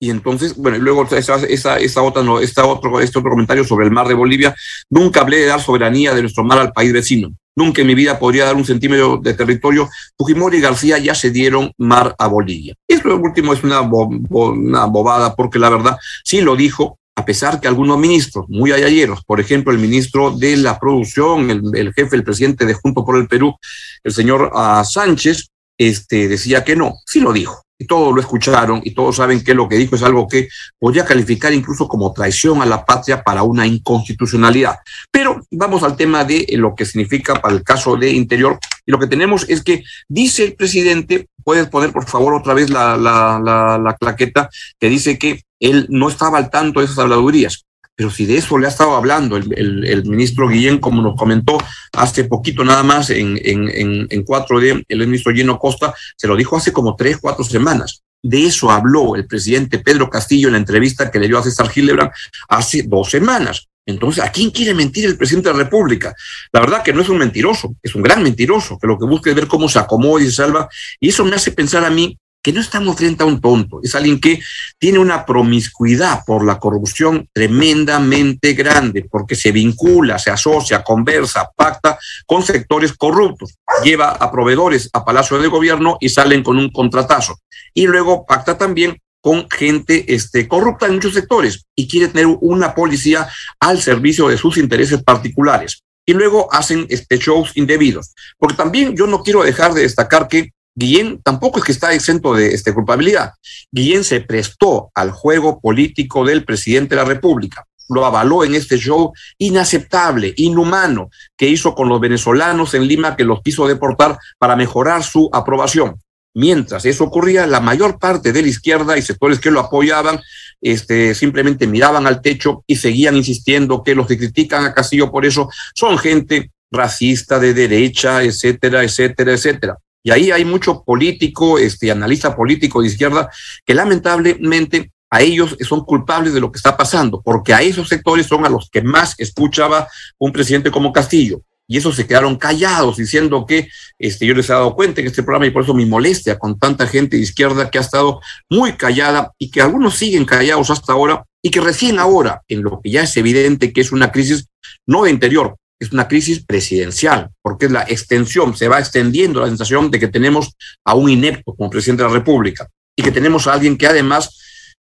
Y 0.00 0.10
entonces, 0.10 0.56
bueno, 0.56 0.76
y 0.76 0.80
luego 0.80 1.04
esta, 1.10 1.36
esta, 1.36 1.78
esta 1.78 2.02
otra, 2.02 2.22
no, 2.22 2.40
esta 2.40 2.66
otro, 2.66 3.00
este 3.00 3.18
otro 3.18 3.30
comentario 3.30 3.64
sobre 3.64 3.86
el 3.86 3.92
mar 3.92 4.08
de 4.08 4.14
Bolivia. 4.14 4.54
Nunca 4.90 5.20
hablé 5.20 5.38
de 5.38 5.46
dar 5.46 5.60
soberanía 5.60 6.14
de 6.14 6.22
nuestro 6.22 6.44
mar 6.44 6.58
al 6.58 6.72
país 6.72 6.92
vecino. 6.92 7.32
Nunca 7.56 7.82
en 7.82 7.86
mi 7.86 7.94
vida 7.94 8.18
podría 8.18 8.46
dar 8.46 8.56
un 8.56 8.64
centímetro 8.64 9.18
de 9.22 9.34
territorio. 9.34 9.88
Fujimori 10.18 10.58
y 10.58 10.60
García 10.60 10.98
ya 10.98 11.14
se 11.14 11.30
dieron 11.30 11.72
mar 11.78 12.14
a 12.18 12.26
Bolivia. 12.26 12.74
Esto 12.88 13.16
último 13.16 13.52
es 13.52 13.62
una, 13.62 13.80
una 13.80 14.86
bobada 14.86 15.34
porque 15.34 15.58
la 15.58 15.70
verdad 15.70 15.96
sí 16.24 16.40
lo 16.40 16.56
dijo, 16.56 16.98
a 17.16 17.24
pesar 17.24 17.60
que 17.60 17.68
algunos 17.68 17.96
ministros 17.96 18.46
muy 18.48 18.72
ayayeros, 18.72 19.22
por 19.24 19.40
ejemplo, 19.40 19.72
el 19.72 19.78
ministro 19.78 20.32
de 20.32 20.56
la 20.56 20.80
producción, 20.80 21.48
el, 21.50 21.92
jefe, 21.94 22.16
el 22.16 22.24
presidente 22.24 22.66
de 22.66 22.74
Junto 22.74 23.04
por 23.04 23.16
el 23.16 23.28
Perú, 23.28 23.54
el 24.02 24.12
señor 24.12 24.50
uh, 24.52 24.84
Sánchez, 24.84 25.48
este, 25.78 26.28
decía 26.28 26.64
que 26.64 26.74
no, 26.74 26.94
sí 27.06 27.20
lo 27.20 27.32
dijo. 27.32 27.62
Todos 27.86 28.14
lo 28.14 28.20
escucharon 28.20 28.80
y 28.84 28.92
todos 28.92 29.16
saben 29.16 29.42
que 29.42 29.54
lo 29.54 29.68
que 29.68 29.76
dijo 29.76 29.96
es 29.96 30.02
algo 30.02 30.26
que 30.28 30.48
podría 30.78 31.04
calificar 31.04 31.52
incluso 31.52 31.88
como 31.88 32.12
traición 32.12 32.62
a 32.62 32.66
la 32.66 32.84
patria 32.84 33.22
para 33.22 33.42
una 33.42 33.66
inconstitucionalidad. 33.66 34.76
Pero 35.10 35.40
vamos 35.50 35.82
al 35.82 35.96
tema 35.96 36.24
de 36.24 36.46
lo 36.52 36.74
que 36.74 36.84
significa 36.84 37.34
para 37.40 37.54
el 37.54 37.62
caso 37.62 37.96
de 37.96 38.10
Interior. 38.10 38.58
Y 38.86 38.92
lo 38.92 38.98
que 38.98 39.06
tenemos 39.06 39.46
es 39.48 39.62
que 39.62 39.82
dice 40.08 40.44
el 40.44 40.54
presidente, 40.54 41.28
puedes 41.42 41.68
poner 41.68 41.92
por 41.92 42.06
favor 42.06 42.34
otra 42.34 42.54
vez 42.54 42.70
la, 42.70 42.96
la, 42.96 43.40
la, 43.42 43.78
la 43.78 43.96
claqueta, 43.96 44.50
que 44.78 44.88
dice 44.88 45.18
que 45.18 45.42
él 45.60 45.86
no 45.88 46.08
estaba 46.08 46.38
al 46.38 46.50
tanto 46.50 46.80
de 46.80 46.86
esas 46.86 46.98
habladurías. 46.98 47.64
Pero 47.96 48.10
si 48.10 48.26
de 48.26 48.36
eso 48.36 48.58
le 48.58 48.66
ha 48.66 48.70
estado 48.70 48.96
hablando 48.96 49.36
el, 49.36 49.84
el, 49.84 50.04
ministro 50.04 50.48
Guillén, 50.48 50.78
como 50.78 51.00
nos 51.00 51.16
comentó 51.16 51.58
hace 51.92 52.24
poquito 52.24 52.64
nada 52.64 52.82
más 52.82 53.10
en, 53.10 53.38
en, 53.44 53.68
en, 53.68 54.06
en 54.10 54.24
4D, 54.24 54.84
el 54.88 55.06
ministro 55.06 55.32
Lleno 55.32 55.58
Costa, 55.58 55.94
se 56.16 56.26
lo 56.26 56.36
dijo 56.36 56.56
hace 56.56 56.72
como 56.72 56.96
tres, 56.96 57.18
cuatro 57.20 57.44
semanas. 57.44 58.02
De 58.22 58.46
eso 58.46 58.70
habló 58.70 59.14
el 59.16 59.26
presidente 59.26 59.78
Pedro 59.78 60.08
Castillo 60.08 60.48
en 60.48 60.52
la 60.52 60.58
entrevista 60.58 61.10
que 61.10 61.20
le 61.20 61.28
dio 61.28 61.38
a 61.38 61.42
César 61.42 61.68
Gilebran 61.68 62.10
hace 62.48 62.82
dos 62.82 63.10
semanas. 63.10 63.68
Entonces, 63.86 64.24
¿a 64.24 64.32
quién 64.32 64.50
quiere 64.50 64.72
mentir 64.72 65.04
el 65.04 65.18
presidente 65.18 65.50
de 65.50 65.58
la 65.58 65.64
República? 65.64 66.14
La 66.52 66.60
verdad 66.60 66.82
que 66.82 66.92
no 66.92 67.02
es 67.02 67.08
un 67.10 67.18
mentiroso, 67.18 67.76
es 67.82 67.94
un 67.94 68.02
gran 68.02 68.22
mentiroso, 68.22 68.78
que 68.78 68.86
lo 68.86 68.98
que 68.98 69.04
busca 69.04 69.28
es 69.28 69.36
ver 69.36 69.46
cómo 69.46 69.68
se 69.68 69.78
acomoda 69.78 70.22
y 70.22 70.26
se 70.26 70.32
salva. 70.32 70.68
Y 70.98 71.10
eso 71.10 71.24
me 71.24 71.36
hace 71.36 71.52
pensar 71.52 71.84
a 71.84 71.90
mí 71.90 72.18
que 72.44 72.52
no 72.52 72.60
estamos 72.60 72.96
frente 72.96 73.22
a 73.22 73.26
un 73.26 73.40
tonto, 73.40 73.80
es 73.82 73.94
alguien 73.94 74.20
que 74.20 74.38
tiene 74.78 74.98
una 74.98 75.24
promiscuidad 75.24 76.24
por 76.26 76.44
la 76.44 76.58
corrupción 76.58 77.26
tremendamente 77.32 78.52
grande, 78.52 79.06
porque 79.10 79.34
se 79.34 79.50
vincula, 79.50 80.18
se 80.18 80.30
asocia, 80.30 80.82
conversa, 80.82 81.48
pacta 81.56 81.98
con 82.26 82.42
sectores 82.42 82.92
corruptos, 82.92 83.54
lleva 83.82 84.10
a 84.10 84.30
proveedores 84.30 84.90
a 84.92 85.06
Palacio 85.06 85.38
de 85.38 85.48
Gobierno 85.48 85.96
y 86.00 86.10
salen 86.10 86.42
con 86.42 86.58
un 86.58 86.68
contratazo. 86.70 87.38
Y 87.72 87.86
luego 87.86 88.26
pacta 88.26 88.58
también 88.58 88.98
con 89.22 89.48
gente 89.48 90.04
este, 90.14 90.46
corrupta 90.46 90.84
en 90.84 90.96
muchos 90.96 91.14
sectores 91.14 91.64
y 91.74 91.88
quiere 91.88 92.08
tener 92.08 92.26
una 92.42 92.74
policía 92.74 93.26
al 93.58 93.80
servicio 93.80 94.28
de 94.28 94.36
sus 94.36 94.58
intereses 94.58 95.02
particulares. 95.02 95.82
Y 96.04 96.12
luego 96.12 96.52
hacen 96.52 96.86
este, 96.90 97.16
shows 97.16 97.56
indebidos. 97.56 98.14
Porque 98.36 98.54
también 98.54 98.94
yo 98.94 99.06
no 99.06 99.22
quiero 99.22 99.42
dejar 99.42 99.72
de 99.72 99.80
destacar 99.80 100.28
que 100.28 100.50
Guillén 100.74 101.20
tampoco 101.22 101.58
es 101.58 101.64
que 101.64 101.72
está 101.72 101.92
exento 101.92 102.34
de 102.34 102.54
este, 102.54 102.74
culpabilidad. 102.74 103.32
Guillén 103.70 104.04
se 104.04 104.20
prestó 104.20 104.90
al 104.94 105.10
juego 105.10 105.60
político 105.60 106.24
del 106.24 106.44
presidente 106.44 106.94
de 106.94 107.02
la 107.02 107.08
República. 107.08 107.64
Lo 107.88 108.06
avaló 108.06 108.44
en 108.44 108.54
este 108.54 108.78
show 108.78 109.12
inaceptable, 109.38 110.32
inhumano, 110.36 111.10
que 111.36 111.48
hizo 111.48 111.74
con 111.74 111.88
los 111.88 112.00
venezolanos 112.00 112.74
en 112.74 112.88
Lima 112.88 113.14
que 113.14 113.24
los 113.24 113.42
quiso 113.42 113.66
deportar 113.68 114.18
para 114.38 114.56
mejorar 114.56 115.02
su 115.04 115.28
aprobación. 115.32 115.96
Mientras 116.34 116.84
eso 116.84 117.04
ocurría, 117.04 117.46
la 117.46 117.60
mayor 117.60 117.98
parte 118.00 118.32
de 118.32 118.42
la 118.42 118.48
izquierda 118.48 118.98
y 118.98 119.02
sectores 119.02 119.38
que 119.38 119.52
lo 119.52 119.60
apoyaban 119.60 120.20
este, 120.60 121.14
simplemente 121.14 121.66
miraban 121.66 122.06
al 122.06 122.22
techo 122.22 122.64
y 122.66 122.76
seguían 122.76 123.16
insistiendo 123.16 123.82
que 123.84 123.94
los 123.94 124.06
que 124.06 124.18
critican 124.18 124.64
a 124.64 124.74
Castillo 124.74 125.12
por 125.12 125.26
eso 125.26 125.48
son 125.74 125.98
gente 125.98 126.50
racista, 126.72 127.38
de 127.38 127.54
derecha, 127.54 128.22
etcétera, 128.22 128.82
etcétera, 128.82 129.32
etcétera. 129.32 129.78
Y 130.06 130.10
ahí 130.10 130.30
hay 130.30 130.44
mucho 130.44 130.84
político, 130.84 131.58
este, 131.58 131.90
analista 131.90 132.36
político 132.36 132.82
de 132.82 132.88
izquierda, 132.88 133.30
que 133.64 133.74
lamentablemente 133.74 134.92
a 135.10 135.22
ellos 135.22 135.56
son 135.66 135.84
culpables 135.84 136.34
de 136.34 136.40
lo 136.40 136.52
que 136.52 136.58
está 136.58 136.76
pasando, 136.76 137.22
porque 137.22 137.54
a 137.54 137.62
esos 137.62 137.88
sectores 137.88 138.26
son 138.26 138.44
a 138.44 138.50
los 138.50 138.68
que 138.68 138.82
más 138.82 139.14
escuchaba 139.18 139.88
un 140.18 140.30
presidente 140.30 140.70
como 140.70 140.92
Castillo. 140.92 141.40
Y 141.66 141.78
esos 141.78 141.96
se 141.96 142.06
quedaron 142.06 142.36
callados 142.36 142.98
diciendo 142.98 143.46
que 143.46 143.68
este, 143.98 144.26
yo 144.26 144.34
les 144.34 144.50
he 144.50 144.52
dado 144.52 144.74
cuenta 144.74 145.00
en 145.00 145.06
este 145.06 145.22
programa 145.22 145.46
y 145.46 145.50
por 145.50 145.62
eso 145.62 145.72
me 145.72 145.86
molestia 145.86 146.38
con 146.38 146.58
tanta 146.58 146.86
gente 146.86 147.16
de 147.16 147.22
izquierda 147.22 147.70
que 147.70 147.78
ha 147.78 147.80
estado 147.80 148.20
muy 148.50 148.74
callada 148.74 149.32
y 149.38 149.50
que 149.50 149.62
algunos 149.62 149.94
siguen 149.94 150.26
callados 150.26 150.68
hasta 150.68 150.92
ahora 150.92 151.24
y 151.40 151.50
que 151.50 151.62
recién 151.62 151.98
ahora, 151.98 152.42
en 152.48 152.62
lo 152.62 152.80
que 152.82 152.90
ya 152.90 153.04
es 153.04 153.16
evidente 153.16 153.72
que 153.72 153.80
es 153.80 153.92
una 153.92 154.12
crisis 154.12 154.48
no 154.86 155.04
de 155.04 155.10
interior, 155.10 155.56
es 155.84 155.92
una 155.92 156.08
crisis 156.08 156.44
presidencial, 156.44 157.30
porque 157.42 157.66
es 157.66 157.72
la 157.72 157.82
extensión, 157.82 158.56
se 158.56 158.68
va 158.68 158.78
extendiendo 158.78 159.40
la 159.40 159.48
sensación 159.48 159.90
de 159.90 160.00
que 160.00 160.08
tenemos 160.08 160.56
a 160.84 160.94
un 160.94 161.10
inepto 161.10 161.54
como 161.54 161.70
presidente 161.70 162.02
de 162.02 162.08
la 162.08 162.14
República 162.14 162.68
y 162.96 163.02
que 163.02 163.12
tenemos 163.12 163.46
a 163.46 163.54
alguien 163.54 163.76
que 163.76 163.86
además 163.86 164.40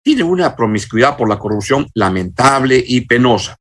tiene 0.04 0.24
una 0.24 0.56
promiscuidad 0.56 1.18
por 1.18 1.30
la 1.30 1.38
corrupción 1.38 1.88
lamentable 1.94 2.84
y 2.86 3.02
penosa. 3.02 3.58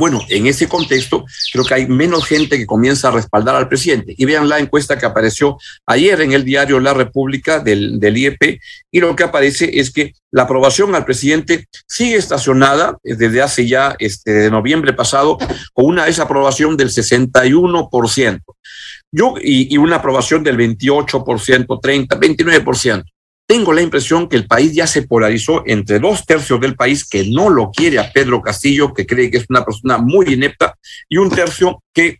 Bueno, 0.00 0.22
en 0.30 0.46
ese 0.46 0.66
contexto, 0.66 1.26
creo 1.52 1.62
que 1.62 1.74
hay 1.74 1.86
menos 1.86 2.24
gente 2.24 2.56
que 2.56 2.64
comienza 2.64 3.08
a 3.08 3.10
respaldar 3.10 3.54
al 3.54 3.68
presidente. 3.68 4.14
Y 4.16 4.24
vean 4.24 4.48
la 4.48 4.58
encuesta 4.58 4.98
que 4.98 5.04
apareció 5.04 5.58
ayer 5.84 6.22
en 6.22 6.32
el 6.32 6.42
diario 6.42 6.80
La 6.80 6.94
República 6.94 7.58
del, 7.58 8.00
del 8.00 8.16
IEP, 8.16 8.60
y 8.90 9.00
lo 9.00 9.14
que 9.14 9.24
aparece 9.24 9.78
es 9.78 9.90
que 9.90 10.14
la 10.30 10.44
aprobación 10.44 10.94
al 10.94 11.04
presidente 11.04 11.66
sigue 11.86 12.16
estacionada 12.16 12.96
desde 13.02 13.42
hace 13.42 13.68
ya, 13.68 13.94
este, 13.98 14.32
de 14.32 14.50
noviembre 14.50 14.94
pasado, 14.94 15.36
con 15.74 15.84
una 15.84 16.06
desaprobación 16.06 16.78
del 16.78 16.88
61%. 16.88 18.40
Yo, 19.12 19.34
y, 19.38 19.74
y 19.74 19.76
una 19.76 19.96
aprobación 19.96 20.42
del 20.42 20.56
28%, 20.56 21.78
30, 21.78 22.18
29% 22.18 23.04
tengo 23.50 23.72
la 23.72 23.82
impresión 23.82 24.28
que 24.28 24.36
el 24.36 24.46
país 24.46 24.72
ya 24.72 24.86
se 24.86 25.02
polarizó 25.02 25.64
entre 25.66 25.98
dos 25.98 26.24
tercios 26.24 26.60
del 26.60 26.76
país 26.76 27.04
que 27.04 27.24
no 27.24 27.50
lo 27.50 27.72
quiere 27.72 27.98
a 27.98 28.12
Pedro 28.12 28.40
Castillo, 28.40 28.94
que 28.94 29.04
cree 29.04 29.28
que 29.28 29.38
es 29.38 29.46
una 29.48 29.64
persona 29.64 29.98
muy 29.98 30.32
inepta, 30.32 30.78
y 31.08 31.16
un 31.16 31.30
tercio 31.30 31.82
que 31.92 32.18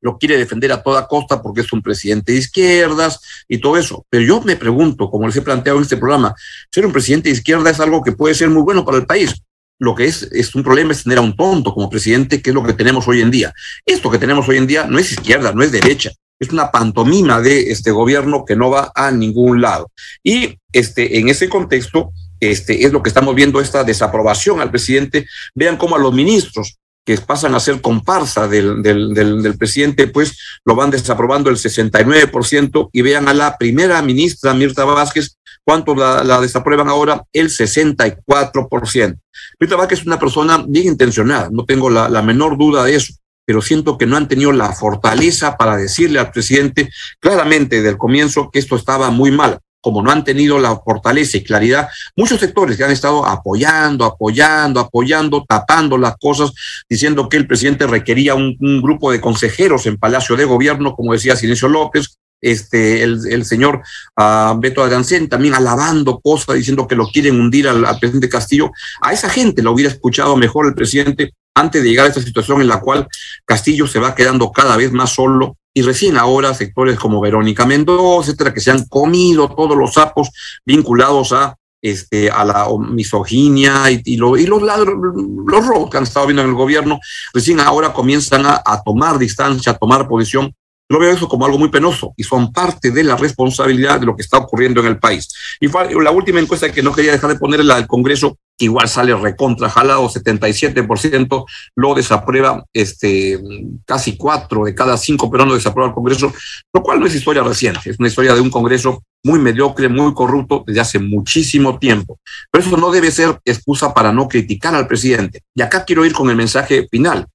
lo 0.00 0.16
quiere 0.16 0.38
defender 0.38 0.72
a 0.72 0.82
toda 0.82 1.06
costa 1.06 1.42
porque 1.42 1.60
es 1.60 1.70
un 1.74 1.82
presidente 1.82 2.32
de 2.32 2.38
izquierdas 2.38 3.20
y 3.46 3.58
todo 3.58 3.76
eso. 3.76 4.06
Pero 4.08 4.24
yo 4.24 4.40
me 4.40 4.56
pregunto, 4.56 5.10
como 5.10 5.26
les 5.26 5.36
he 5.36 5.42
planteado 5.42 5.76
en 5.76 5.82
este 5.82 5.98
programa, 5.98 6.34
ser 6.72 6.86
un 6.86 6.92
presidente 6.92 7.28
de 7.28 7.34
izquierda 7.34 7.68
es 7.68 7.80
algo 7.80 8.02
que 8.02 8.12
puede 8.12 8.34
ser 8.34 8.48
muy 8.48 8.62
bueno 8.62 8.86
para 8.86 8.96
el 8.96 9.04
país. 9.04 9.34
Lo 9.78 9.94
que 9.94 10.06
es, 10.06 10.22
es 10.32 10.54
un 10.54 10.62
problema 10.62 10.92
es 10.92 11.02
tener 11.02 11.18
a 11.18 11.20
un 11.20 11.36
tonto 11.36 11.74
como 11.74 11.90
presidente, 11.90 12.40
que 12.40 12.48
es 12.48 12.54
lo 12.54 12.64
que 12.64 12.72
tenemos 12.72 13.06
hoy 13.06 13.20
en 13.20 13.30
día. 13.30 13.52
Esto 13.84 14.10
que 14.10 14.18
tenemos 14.18 14.48
hoy 14.48 14.56
en 14.56 14.66
día 14.66 14.86
no 14.86 14.98
es 14.98 15.12
izquierda, 15.12 15.52
no 15.52 15.62
es 15.62 15.72
derecha, 15.72 16.10
es 16.40 16.50
una 16.50 16.70
pantomima 16.70 17.40
de 17.40 17.70
este 17.70 17.90
gobierno 17.90 18.44
que 18.44 18.56
no 18.56 18.70
va 18.70 18.92
a 18.94 19.10
ningún 19.10 19.60
lado. 19.60 19.90
Y 20.22 20.58
este, 20.72 21.18
en 21.18 21.28
ese 21.28 21.48
contexto, 21.48 22.12
este, 22.40 22.84
es 22.84 22.92
lo 22.92 23.02
que 23.02 23.08
estamos 23.08 23.34
viendo, 23.34 23.60
esta 23.60 23.84
desaprobación 23.84 24.60
al 24.60 24.70
presidente. 24.70 25.26
Vean 25.54 25.76
cómo 25.76 25.96
a 25.96 25.98
los 25.98 26.14
ministros 26.14 26.78
que 27.04 27.16
pasan 27.16 27.54
a 27.54 27.60
ser 27.60 27.80
comparsa 27.80 28.46
del, 28.48 28.82
del, 28.82 29.56
presidente, 29.58 30.08
pues 30.08 30.38
lo 30.64 30.74
van 30.74 30.90
desaprobando 30.90 31.48
el 31.48 31.56
69% 31.56 32.90
y 32.92 33.00
vean 33.00 33.28
a 33.28 33.34
la 33.34 33.56
primera 33.56 34.02
ministra 34.02 34.52
Mirta 34.52 34.84
Vázquez 34.84 35.36
¿Cuántos 35.64 35.98
la, 35.98 36.40
desaprueban 36.40 36.88
ahora? 36.88 37.22
El 37.30 37.50
64%. 37.50 39.18
Rita 39.60 39.76
Vázquez 39.76 40.00
es 40.00 40.06
una 40.06 40.18
persona 40.18 40.64
bien 40.66 40.86
intencionada, 40.86 41.50
no 41.52 41.66
tengo 41.66 41.90
la 41.90 42.22
menor 42.22 42.56
duda 42.56 42.84
de 42.84 42.94
eso 42.94 43.12
pero 43.48 43.62
siento 43.62 43.96
que 43.96 44.04
no 44.04 44.18
han 44.18 44.28
tenido 44.28 44.52
la 44.52 44.72
fortaleza 44.72 45.56
para 45.56 45.78
decirle 45.78 46.18
al 46.18 46.30
presidente 46.30 46.90
claramente 47.18 47.76
desde 47.76 47.88
el 47.88 47.96
comienzo 47.96 48.50
que 48.50 48.58
esto 48.58 48.76
estaba 48.76 49.10
muy 49.10 49.30
mal 49.30 49.58
como 49.80 50.02
no 50.02 50.10
han 50.10 50.22
tenido 50.22 50.58
la 50.58 50.76
fortaleza 50.76 51.38
y 51.38 51.44
claridad, 51.44 51.88
muchos 52.14 52.40
sectores 52.40 52.76
que 52.76 52.84
han 52.84 52.90
estado 52.90 53.24
apoyando, 53.24 54.04
apoyando, 54.04 54.80
apoyando, 54.80 55.46
tapando 55.48 55.96
las 55.96 56.16
cosas, 56.18 56.52
diciendo 56.90 57.28
que 57.28 57.38
el 57.38 57.46
presidente 57.46 57.86
requería 57.86 58.34
un, 58.34 58.56
grupo 58.82 59.10
de 59.12 59.20
consejeros 59.20 59.86
en 59.86 59.96
Palacio 59.96 60.36
de 60.36 60.44
Gobierno, 60.44 60.94
como 60.94 61.14
decía 61.14 61.36
Silencio 61.36 61.68
López, 61.68 62.18
este, 62.42 63.02
el, 63.02 63.44
señor 63.46 63.82
uh, 64.18 64.58
Beto 64.60 64.82
Arancén 64.82 65.28
también 65.28 65.54
alabando 65.54 66.20
cosas, 66.20 66.56
diciendo 66.56 66.86
que 66.86 66.96
lo 66.96 67.06
quieren 67.06 67.40
hundir 67.40 67.68
al, 67.68 67.84
al, 67.86 67.98
presidente 67.98 68.28
Castillo. 68.28 68.72
A 69.00 69.12
esa 69.12 69.30
gente 69.30 69.62
lo 69.62 69.72
hubiera 69.72 69.90
escuchado 69.90 70.36
mejor 70.36 70.66
el 70.66 70.74
presidente 70.74 71.32
antes 71.58 71.82
de 71.82 71.88
llegar 71.88 72.06
a 72.06 72.08
esta 72.08 72.22
situación 72.22 72.60
en 72.60 72.68
la 72.68 72.80
cual 72.80 73.06
Castillo 73.44 73.86
se 73.86 73.98
va 73.98 74.14
quedando 74.14 74.50
cada 74.52 74.76
vez 74.76 74.92
más 74.92 75.10
solo, 75.10 75.56
y 75.74 75.82
recién 75.82 76.16
ahora 76.16 76.54
sectores 76.54 76.98
como 76.98 77.20
Verónica 77.20 77.64
Mendoza, 77.64 78.30
etcétera, 78.30 78.52
que 78.52 78.60
se 78.60 78.70
han 78.70 78.86
comido 78.86 79.48
todos 79.48 79.76
los 79.76 79.94
sapos 79.94 80.30
vinculados 80.64 81.32
a 81.32 81.56
este, 81.80 82.28
a 82.30 82.44
la 82.44 82.66
misoginia 82.78 83.88
y, 83.90 84.02
y, 84.04 84.16
lo, 84.16 84.36
y 84.36 84.46
los, 84.46 84.60
los 84.60 85.66
robos 85.66 85.90
que 85.90 85.96
han 85.96 86.02
estado 86.02 86.26
viendo 86.26 86.42
en 86.42 86.48
el 86.48 86.54
gobierno, 86.54 86.98
recién 87.32 87.60
ahora 87.60 87.92
comienzan 87.92 88.46
a, 88.46 88.60
a 88.64 88.82
tomar 88.82 89.18
distancia, 89.18 89.72
a 89.72 89.78
tomar 89.78 90.08
posición 90.08 90.52
yo 90.88 90.98
veo 90.98 91.12
eso 91.12 91.28
como 91.28 91.44
algo 91.44 91.58
muy 91.58 91.68
penoso 91.68 92.14
y 92.16 92.24
son 92.24 92.52
parte 92.52 92.90
de 92.90 93.04
la 93.04 93.16
responsabilidad 93.16 94.00
de 94.00 94.06
lo 94.06 94.16
que 94.16 94.22
está 94.22 94.38
ocurriendo 94.38 94.80
en 94.80 94.86
el 94.86 94.98
país. 94.98 95.28
Y 95.60 95.68
la 95.68 96.10
última 96.10 96.40
encuesta 96.40 96.72
que 96.72 96.82
no 96.82 96.92
quería 96.92 97.12
dejar 97.12 97.30
de 97.30 97.38
poner, 97.38 97.64
la 97.64 97.76
del 97.76 97.86
Congreso, 97.86 98.38
igual 98.58 98.88
sale 98.88 99.14
recontra 99.14 99.68
jalado, 99.68 100.08
77% 100.08 101.44
lo 101.76 101.94
desaprueba, 101.94 102.64
este, 102.72 103.38
casi 103.84 104.16
cuatro 104.16 104.64
de 104.64 104.74
cada 104.74 104.96
cinco 104.96 105.30
peruanos 105.30 105.54
desaprueba 105.54 105.90
el 105.90 105.94
Congreso, 105.94 106.32
lo 106.72 106.82
cual 106.82 107.00
no 107.00 107.06
es 107.06 107.14
historia 107.14 107.42
reciente, 107.42 107.90
es 107.90 107.98
una 107.98 108.08
historia 108.08 108.34
de 108.34 108.40
un 108.40 108.50
Congreso 108.50 109.04
muy 109.24 109.38
mediocre, 109.38 109.88
muy 109.88 110.14
corrupto 110.14 110.64
desde 110.66 110.80
hace 110.80 110.98
muchísimo 110.98 111.78
tiempo. 111.78 112.18
Pero 112.50 112.64
eso 112.64 112.76
no 112.76 112.90
debe 112.90 113.10
ser 113.10 113.38
excusa 113.44 113.92
para 113.92 114.12
no 114.12 114.28
criticar 114.28 114.74
al 114.74 114.86
presidente. 114.86 115.42
Y 115.54 115.62
acá 115.62 115.84
quiero 115.84 116.04
ir 116.04 116.12
con 116.12 116.30
el 116.30 116.36
mensaje 116.36 116.86
final. 116.90 117.26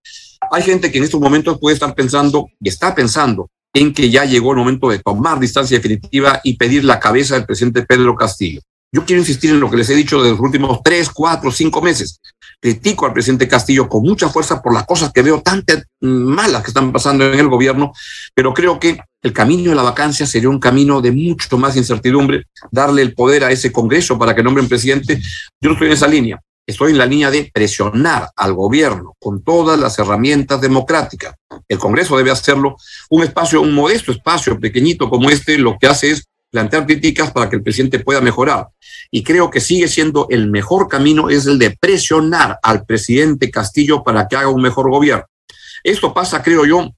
Hay 0.54 0.62
gente 0.62 0.92
que 0.92 1.00
en 1.00 1.04
estos 1.04 1.20
momentos 1.20 1.58
puede 1.60 1.74
estar 1.74 1.96
pensando 1.96 2.48
y 2.62 2.70
está 2.70 2.94
pensando 2.94 3.50
en 3.74 3.92
que 3.92 4.12
ya 4.12 4.24
llegó 4.24 4.52
el 4.52 4.60
momento 4.60 4.88
de 4.88 5.00
tomar 5.00 5.40
distancia 5.40 5.78
definitiva 5.78 6.42
y 6.44 6.58
pedir 6.58 6.84
la 6.86 7.00
cabeza 7.00 7.34
del 7.34 7.48
presidente 7.48 7.82
Pedro 7.82 8.16
Castillo. 8.16 8.62
Yo 8.92 9.04
quiero 9.04 9.20
insistir 9.20 9.50
en 9.50 9.60
lo 9.60 9.72
que 9.72 9.78
les 9.78 9.90
he 9.90 9.96
dicho 9.96 10.22
de 10.22 10.30
los 10.30 10.40
últimos 10.40 10.82
tres, 10.84 11.10
cuatro, 11.10 11.52
cinco 11.52 11.82
meses. 11.82 12.20
Critico 12.62 13.08
al 13.08 13.14
presidente 13.14 13.48
Castillo 13.48 13.90
con 13.90 14.04
mucha 14.04 14.30
fuerza 14.30 14.62
por 14.62 14.76
las 14.76 14.86
cosas 14.86 15.12
que 15.12 15.24
veo 15.24 15.42
tan 15.42 15.64
malas 16.02 16.62
que 16.62 16.68
están 16.68 16.92
pasando 16.92 17.26
en 17.26 17.40
el 17.40 17.48
gobierno, 17.48 17.92
pero 18.36 18.54
creo 18.54 18.80
que 18.80 19.00
el 19.24 19.34
camino 19.34 19.72
de 19.72 19.76
la 19.76 19.82
vacancia 19.82 20.28
sería 20.28 20.50
un 20.50 20.60
camino 20.60 21.02
de 21.02 21.12
mucho 21.14 21.58
más 21.58 21.76
incertidumbre, 21.76 22.44
darle 22.70 23.02
el 23.02 23.16
poder 23.16 23.44
a 23.44 23.52
ese 23.52 23.72
Congreso 23.72 24.20
para 24.20 24.36
que 24.36 24.44
nombre 24.44 24.62
un 24.62 24.70
presidente. 24.70 25.20
Yo 25.60 25.70
no 25.70 25.74
estoy 25.74 25.88
en 25.88 25.94
esa 25.94 26.08
línea 26.08 26.40
estoy 26.66 26.92
en 26.92 26.98
la 26.98 27.06
línea 27.06 27.30
de 27.30 27.50
presionar 27.54 28.30
al 28.36 28.54
gobierno 28.54 29.16
con 29.20 29.44
todas 29.44 29.80
las 29.80 30.00
herramientas 30.00 30.62
democráticas. 30.62 31.36
El 31.68 31.78
Congreso 31.78 32.18
debe 32.18 32.32
hacerlo. 32.32 32.78
Un 33.10 33.24
espacio, 33.24 33.62
un 33.62 33.74
modesto 33.74 34.12
espacio 34.12 34.60
pequeñito 34.60 35.10
como 35.10 35.30
este, 35.30 35.58
lo 35.58 35.78
que 35.78 35.88
hace 35.88 36.12
es 36.12 36.24
plantear 36.50 36.86
críticas 36.86 37.32
para 37.32 37.50
que 37.50 37.56
el 37.56 37.64
presidente 37.64 38.00
pueda 38.00 38.22
mejorar. 38.22 38.68
Y 39.10 39.24
creo 39.24 39.50
que 39.50 39.60
sigue 39.60 39.88
siendo 39.88 40.28
el 40.30 40.50
mejor 40.50 40.88
camino, 40.88 41.30
es 41.30 41.48
el 41.48 41.58
de 41.58 41.76
presionar 41.80 42.60
al 42.62 42.86
presidente 42.86 43.50
Castillo 43.50 44.04
para 44.04 44.28
que 44.28 44.36
haga 44.36 44.50
un 44.50 44.62
mejor 44.62 44.90
gobierno. 44.90 45.26
Esto 45.84 46.14
pasa, 46.14 46.42
creo 46.44 46.66
yo, 46.66 46.92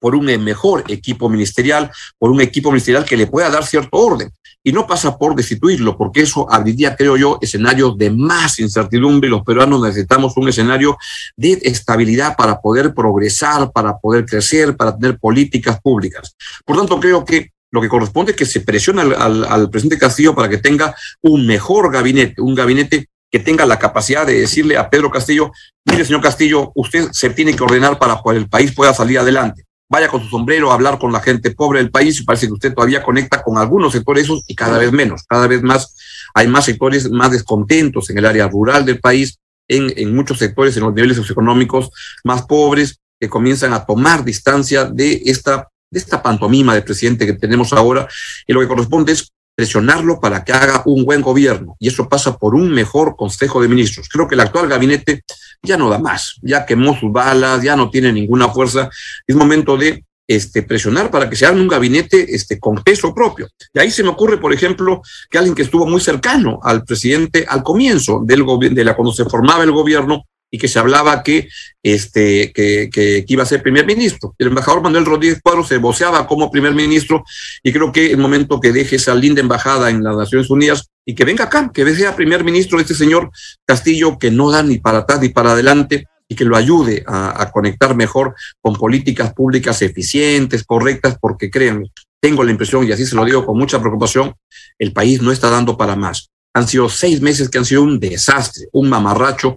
por 0.00 0.16
un 0.16 0.24
mejor 0.42 0.84
equipo 0.88 1.28
ministerial, 1.28 1.90
por 2.18 2.30
un 2.30 2.40
equipo 2.40 2.70
ministerial 2.70 3.04
que 3.04 3.16
le 3.16 3.28
pueda 3.28 3.50
dar 3.50 3.64
cierto 3.64 3.98
orden 3.98 4.32
y 4.62 4.72
no 4.72 4.86
pasa 4.86 5.16
por 5.16 5.34
destituirlo, 5.34 5.96
porque 5.96 6.20
eso 6.20 6.50
abriría, 6.50 6.94
creo 6.94 7.16
yo, 7.16 7.38
escenarios 7.40 7.96
de 7.96 8.10
más 8.10 8.58
incertidumbre. 8.58 9.30
Los 9.30 9.42
peruanos 9.42 9.82
necesitamos 9.82 10.36
un 10.36 10.48
escenario 10.48 10.98
de 11.36 11.58
estabilidad 11.62 12.36
para 12.36 12.60
poder 12.60 12.92
progresar, 12.94 13.72
para 13.72 13.98
poder 13.98 14.26
crecer, 14.26 14.76
para 14.76 14.96
tener 14.96 15.18
políticas 15.18 15.80
públicas. 15.80 16.36
Por 16.64 16.76
tanto, 16.76 17.00
creo 17.00 17.24
que 17.24 17.52
lo 17.72 17.80
que 17.80 17.88
corresponde 17.88 18.32
es 18.32 18.36
que 18.36 18.46
se 18.46 18.60
presione 18.60 19.00
al, 19.00 19.44
al, 19.44 19.70
presidente 19.70 19.98
Castillo 19.98 20.34
para 20.34 20.48
que 20.48 20.58
tenga 20.58 20.94
un 21.22 21.46
mejor 21.46 21.92
gabinete, 21.92 22.42
un 22.42 22.54
gabinete 22.54 23.06
que 23.30 23.38
tenga 23.38 23.64
la 23.64 23.78
capacidad 23.78 24.26
de 24.26 24.40
decirle 24.40 24.76
a 24.76 24.90
Pedro 24.90 25.10
Castillo, 25.10 25.52
mire, 25.84 26.04
señor 26.04 26.20
Castillo, 26.20 26.72
usted 26.74 27.10
se 27.12 27.30
tiene 27.30 27.54
que 27.54 27.62
ordenar 27.62 27.96
para 27.96 28.20
que 28.22 28.36
el 28.36 28.48
país 28.48 28.74
pueda 28.74 28.92
salir 28.92 29.20
adelante 29.20 29.64
vaya 29.90 30.08
con 30.08 30.22
su 30.22 30.28
sombrero 30.28 30.70
a 30.70 30.74
hablar 30.74 30.98
con 30.98 31.12
la 31.12 31.20
gente 31.20 31.50
pobre 31.50 31.80
del 31.80 31.90
país 31.90 32.20
y 32.20 32.24
parece 32.24 32.46
que 32.46 32.52
usted 32.52 32.72
todavía 32.72 33.02
conecta 33.02 33.42
con 33.42 33.58
algunos 33.58 33.92
sectores 33.92 34.28
y 34.46 34.54
cada 34.54 34.78
vez 34.78 34.92
menos, 34.92 35.24
cada 35.28 35.46
vez 35.48 35.62
más 35.62 35.96
hay 36.32 36.46
más 36.46 36.64
sectores 36.64 37.10
más 37.10 37.32
descontentos 37.32 38.08
en 38.08 38.18
el 38.18 38.24
área 38.24 38.48
rural 38.48 38.86
del 38.86 39.00
país, 39.00 39.38
en, 39.68 39.92
en 39.96 40.14
muchos 40.14 40.38
sectores, 40.38 40.76
en 40.76 40.84
los 40.84 40.94
niveles 40.94 41.16
socioeconómicos 41.16 41.90
más 42.24 42.42
pobres, 42.42 43.00
que 43.18 43.28
comienzan 43.28 43.72
a 43.72 43.84
tomar 43.84 44.24
distancia 44.24 44.84
de 44.84 45.22
esta, 45.26 45.68
de 45.90 45.98
esta 45.98 46.22
pantomima 46.22 46.74
de 46.74 46.82
presidente 46.82 47.26
que 47.26 47.34
tenemos 47.34 47.72
ahora, 47.72 48.08
y 48.46 48.52
lo 48.52 48.60
que 48.60 48.68
corresponde 48.68 49.12
es 49.12 49.32
presionarlo 49.60 50.20
para 50.20 50.42
que 50.42 50.54
haga 50.54 50.82
un 50.86 51.04
buen 51.04 51.20
gobierno, 51.20 51.76
y 51.78 51.88
eso 51.88 52.08
pasa 52.08 52.38
por 52.38 52.54
un 52.54 52.70
mejor 52.72 53.14
Consejo 53.14 53.60
de 53.60 53.68
Ministros. 53.68 54.08
Creo 54.08 54.26
que 54.26 54.34
el 54.34 54.40
actual 54.40 54.70
gabinete 54.70 55.22
ya 55.62 55.76
no 55.76 55.90
da 55.90 55.98
más, 55.98 56.36
ya 56.40 56.64
quemó 56.64 56.98
sus 56.98 57.12
balas, 57.12 57.62
ya 57.62 57.76
no 57.76 57.90
tiene 57.90 58.10
ninguna 58.10 58.48
fuerza. 58.48 58.88
Es 59.26 59.36
momento 59.36 59.76
de 59.76 60.02
este, 60.26 60.62
presionar 60.62 61.10
para 61.10 61.28
que 61.28 61.36
se 61.36 61.44
haga 61.44 61.56
un 61.56 61.68
gabinete 61.68 62.34
este, 62.34 62.58
con 62.58 62.76
peso 62.82 63.12
propio. 63.14 63.48
Y 63.74 63.80
ahí 63.80 63.90
se 63.90 64.02
me 64.02 64.08
ocurre, 64.08 64.38
por 64.38 64.54
ejemplo, 64.54 65.02
que 65.28 65.36
alguien 65.36 65.54
que 65.54 65.60
estuvo 65.60 65.86
muy 65.86 66.00
cercano 66.00 66.58
al 66.62 66.82
presidente 66.82 67.44
al 67.46 67.62
comienzo 67.62 68.22
del 68.24 68.42
de 68.74 68.82
la 68.82 68.96
cuando 68.96 69.12
se 69.12 69.26
formaba 69.26 69.62
el 69.62 69.72
gobierno 69.72 70.24
y 70.50 70.58
que 70.58 70.68
se 70.68 70.78
hablaba 70.78 71.22
que, 71.22 71.48
este, 71.82 72.52
que, 72.52 72.90
que, 72.92 73.24
iba 73.28 73.42
a 73.42 73.46
ser 73.46 73.62
primer 73.62 73.86
ministro. 73.86 74.34
El 74.38 74.48
embajador 74.48 74.82
Manuel 74.82 75.06
Rodríguez 75.06 75.40
Cuadro 75.42 75.64
se 75.64 75.78
voceaba 75.78 76.26
como 76.26 76.50
primer 76.50 76.74
ministro 76.74 77.24
y 77.62 77.72
creo 77.72 77.92
que 77.92 78.10
el 78.10 78.18
momento 78.18 78.60
que 78.60 78.72
deje 78.72 78.96
esa 78.96 79.14
linda 79.14 79.40
embajada 79.40 79.90
en 79.90 80.02
las 80.02 80.16
Naciones 80.16 80.50
Unidas 80.50 80.88
y 81.04 81.14
que 81.14 81.24
venga 81.24 81.44
acá, 81.44 81.70
que 81.72 81.94
sea 81.94 82.16
primer 82.16 82.44
ministro 82.44 82.80
este 82.80 82.94
señor 82.94 83.30
Castillo 83.64 84.18
que 84.18 84.30
no 84.30 84.50
da 84.50 84.62
ni 84.62 84.78
para 84.78 84.98
atrás 84.98 85.20
ni 85.20 85.28
para 85.28 85.52
adelante 85.52 86.06
y 86.28 86.34
que 86.34 86.44
lo 86.44 86.56
ayude 86.56 87.02
a, 87.06 87.42
a 87.42 87.50
conectar 87.50 87.96
mejor 87.96 88.34
con 88.60 88.74
políticas 88.74 89.32
públicas 89.34 89.82
eficientes, 89.82 90.62
correctas, 90.64 91.16
porque 91.20 91.50
créanme, 91.50 91.90
tengo 92.20 92.44
la 92.44 92.52
impresión, 92.52 92.86
y 92.86 92.92
así 92.92 93.06
se 93.06 93.16
lo 93.16 93.24
digo 93.24 93.44
con 93.44 93.58
mucha 93.58 93.80
preocupación, 93.80 94.34
el 94.78 94.92
país 94.92 95.22
no 95.22 95.32
está 95.32 95.50
dando 95.50 95.76
para 95.76 95.96
más. 95.96 96.30
Han 96.54 96.68
sido 96.68 96.88
seis 96.88 97.20
meses 97.20 97.48
que 97.48 97.58
han 97.58 97.64
sido 97.64 97.82
un 97.82 97.98
desastre, 97.98 98.66
un 98.72 98.88
mamarracho, 98.88 99.56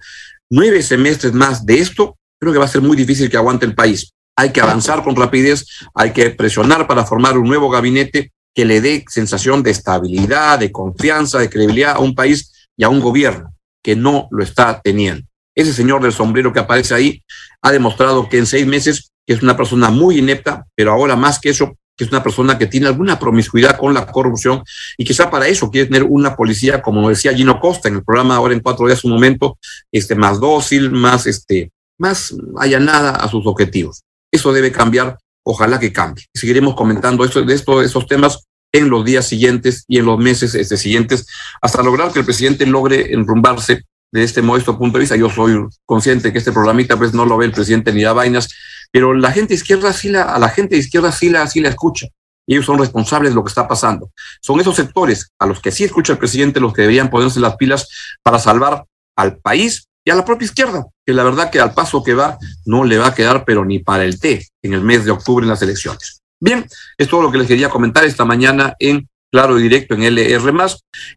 nueve 0.53 0.83
semestres 0.83 1.33
más 1.33 1.65
de 1.65 1.79
esto, 1.79 2.15
creo 2.39 2.53
que 2.53 2.59
va 2.59 2.65
a 2.65 2.67
ser 2.67 2.81
muy 2.81 2.95
difícil 2.95 3.27
que 3.27 3.37
aguante 3.37 3.65
el 3.65 3.73
país. 3.73 4.13
Hay 4.37 4.51
que 4.51 4.61
avanzar 4.61 5.03
con 5.03 5.15
rapidez, 5.15 5.65
hay 5.95 6.11
que 6.11 6.29
presionar 6.29 6.85
para 6.85 7.05
formar 7.05 7.39
un 7.39 7.47
nuevo 7.47 7.71
gabinete 7.71 8.31
que 8.53 8.63
le 8.63 8.79
dé 8.79 9.03
sensación 9.07 9.63
de 9.63 9.71
estabilidad, 9.71 10.59
de 10.59 10.71
confianza, 10.71 11.39
de 11.39 11.49
credibilidad 11.49 11.95
a 11.95 11.99
un 11.99 12.13
país 12.13 12.67
y 12.77 12.83
a 12.83 12.89
un 12.89 12.99
gobierno 12.99 13.51
que 13.83 13.95
no 13.95 14.27
lo 14.29 14.43
está 14.43 14.79
teniendo. 14.79 15.25
Ese 15.55 15.73
señor 15.73 16.03
del 16.03 16.13
sombrero 16.13 16.53
que 16.53 16.59
aparece 16.59 16.93
ahí 16.93 17.23
ha 17.63 17.71
demostrado 17.71 18.29
que 18.29 18.37
en 18.37 18.45
seis 18.45 18.67
meses 18.67 19.11
es 19.25 19.41
una 19.41 19.57
persona 19.57 19.89
muy 19.89 20.19
inepta, 20.19 20.65
pero 20.75 20.91
ahora 20.91 21.15
más 21.15 21.39
que 21.39 21.49
eso, 21.49 21.75
que 21.95 22.05
es 22.05 22.11
una 22.11 22.23
persona 22.23 22.57
que 22.57 22.67
tiene 22.67 22.87
alguna 22.87 23.19
promiscuidad 23.19 23.77
con 23.77 23.93
la 23.93 24.07
corrupción 24.07 24.63
y 24.97 25.05
quizá 25.05 25.29
para 25.29 25.47
eso 25.47 25.69
quiere 25.69 25.87
tener 25.87 26.03
una 26.03 26.35
policía, 26.35 26.81
como 26.81 27.09
decía 27.09 27.33
Gino 27.33 27.59
Costa 27.59 27.87
en 27.87 27.95
el 27.95 28.03
programa 28.03 28.35
ahora 28.35 28.53
en 28.53 28.61
cuatro 28.61 28.87
días, 28.87 29.03
un 29.03 29.11
momento, 29.11 29.57
este, 29.91 30.15
más 30.15 30.39
dócil, 30.39 30.91
más, 30.91 31.27
este, 31.27 31.71
más 31.99 32.35
allanada 32.57 33.11
a 33.11 33.27
sus 33.27 33.45
objetivos. 33.45 34.03
Eso 34.31 34.51
debe 34.51 34.71
cambiar, 34.71 35.17
ojalá 35.45 35.79
que 35.79 35.93
cambie. 35.93 36.25
Seguiremos 36.33 36.75
comentando 36.75 37.23
esto, 37.23 37.43
de 37.43 37.53
esto, 37.53 38.05
temas 38.07 38.45
en 38.71 38.89
los 38.89 39.05
días 39.05 39.27
siguientes 39.27 39.85
y 39.87 39.99
en 39.99 40.05
los 40.05 40.17
meses 40.17 40.55
este, 40.55 40.77
siguientes, 40.77 41.27
hasta 41.61 41.83
lograr 41.83 42.11
que 42.11 42.19
el 42.19 42.25
presidente 42.25 42.65
logre 42.65 43.13
enrumbarse 43.13 43.83
de 44.11 44.23
este 44.23 44.41
modesto 44.41 44.77
punto 44.77 44.97
de 44.97 45.01
vista. 45.01 45.15
Yo 45.15 45.29
soy 45.29 45.67
consciente 45.85 46.31
que 46.31 46.39
este 46.39 46.51
programita 46.51 46.97
pues 46.97 47.13
no 47.13 47.25
lo 47.25 47.37
ve 47.37 47.45
el 47.45 47.51
presidente 47.51 47.93
ni 47.93 48.03
da 48.03 48.13
vainas, 48.13 48.49
pero 48.93 49.15
la 49.15 49.31
gente 49.31 49.55
izquierda 49.55 49.91
sí 49.91 50.09
la, 50.09 50.21
a 50.21 50.37
la 50.37 50.49
gente 50.49 50.77
izquierda 50.77 51.11
sí 51.11 51.29
la, 51.29 51.47
sí 51.47 51.61
la 51.61 51.69
escucha. 51.69 52.07
Y 52.45 52.53
ellos 52.53 52.65
son 52.65 52.77
responsables 52.77 53.31
de 53.31 53.35
lo 53.35 53.43
que 53.43 53.49
está 53.49 53.67
pasando. 53.67 54.11
Son 54.39 54.59
esos 54.59 54.75
sectores 54.75 55.31
a 55.39 55.47
los 55.47 55.59
que 55.59 55.71
sí 55.71 55.83
escucha 55.83 56.13
el 56.13 56.19
presidente 56.19 56.59
los 56.59 56.73
que 56.73 56.83
deberían 56.83 57.09
ponerse 57.09 57.39
las 57.39 57.55
pilas 57.55 57.87
para 58.21 58.37
salvar 58.37 58.85
al 59.15 59.37
país 59.37 59.87
y 60.05 60.11
a 60.11 60.15
la 60.15 60.25
propia 60.25 60.45
izquierda, 60.45 60.85
que 61.05 61.13
la 61.13 61.23
verdad 61.23 61.49
que 61.49 61.59
al 61.59 61.73
paso 61.73 62.03
que 62.03 62.13
va 62.13 62.37
no 62.65 62.83
le 62.83 62.97
va 62.97 63.07
a 63.07 63.15
quedar 63.15 63.45
pero 63.45 63.65
ni 63.65 63.79
para 63.79 64.03
el 64.03 64.19
té 64.19 64.45
en 64.61 64.73
el 64.73 64.81
mes 64.81 65.05
de 65.05 65.11
octubre 65.11 65.43
en 65.43 65.49
las 65.49 65.61
elecciones. 65.61 66.21
Bien, 66.39 66.67
es 66.97 67.07
todo 67.07 67.23
lo 67.23 67.31
que 67.31 67.37
les 67.39 67.47
quería 67.47 67.69
comentar 67.69 68.03
esta 68.03 68.25
mañana 68.25 68.75
en 68.77 69.09
claro 69.31 69.57
y 69.57 69.63
directo 69.63 69.95
en 69.95 70.03
LR. 70.03 70.53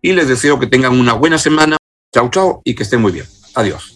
Y 0.00 0.12
les 0.12 0.28
deseo 0.28 0.58
que 0.58 0.66
tengan 0.66 0.98
una 0.98 1.12
buena 1.12 1.36
semana. 1.36 1.76
Chao, 2.14 2.30
chao 2.30 2.62
y 2.64 2.74
que 2.74 2.84
estén 2.84 3.02
muy 3.02 3.12
bien. 3.12 3.26
Adiós. 3.54 3.95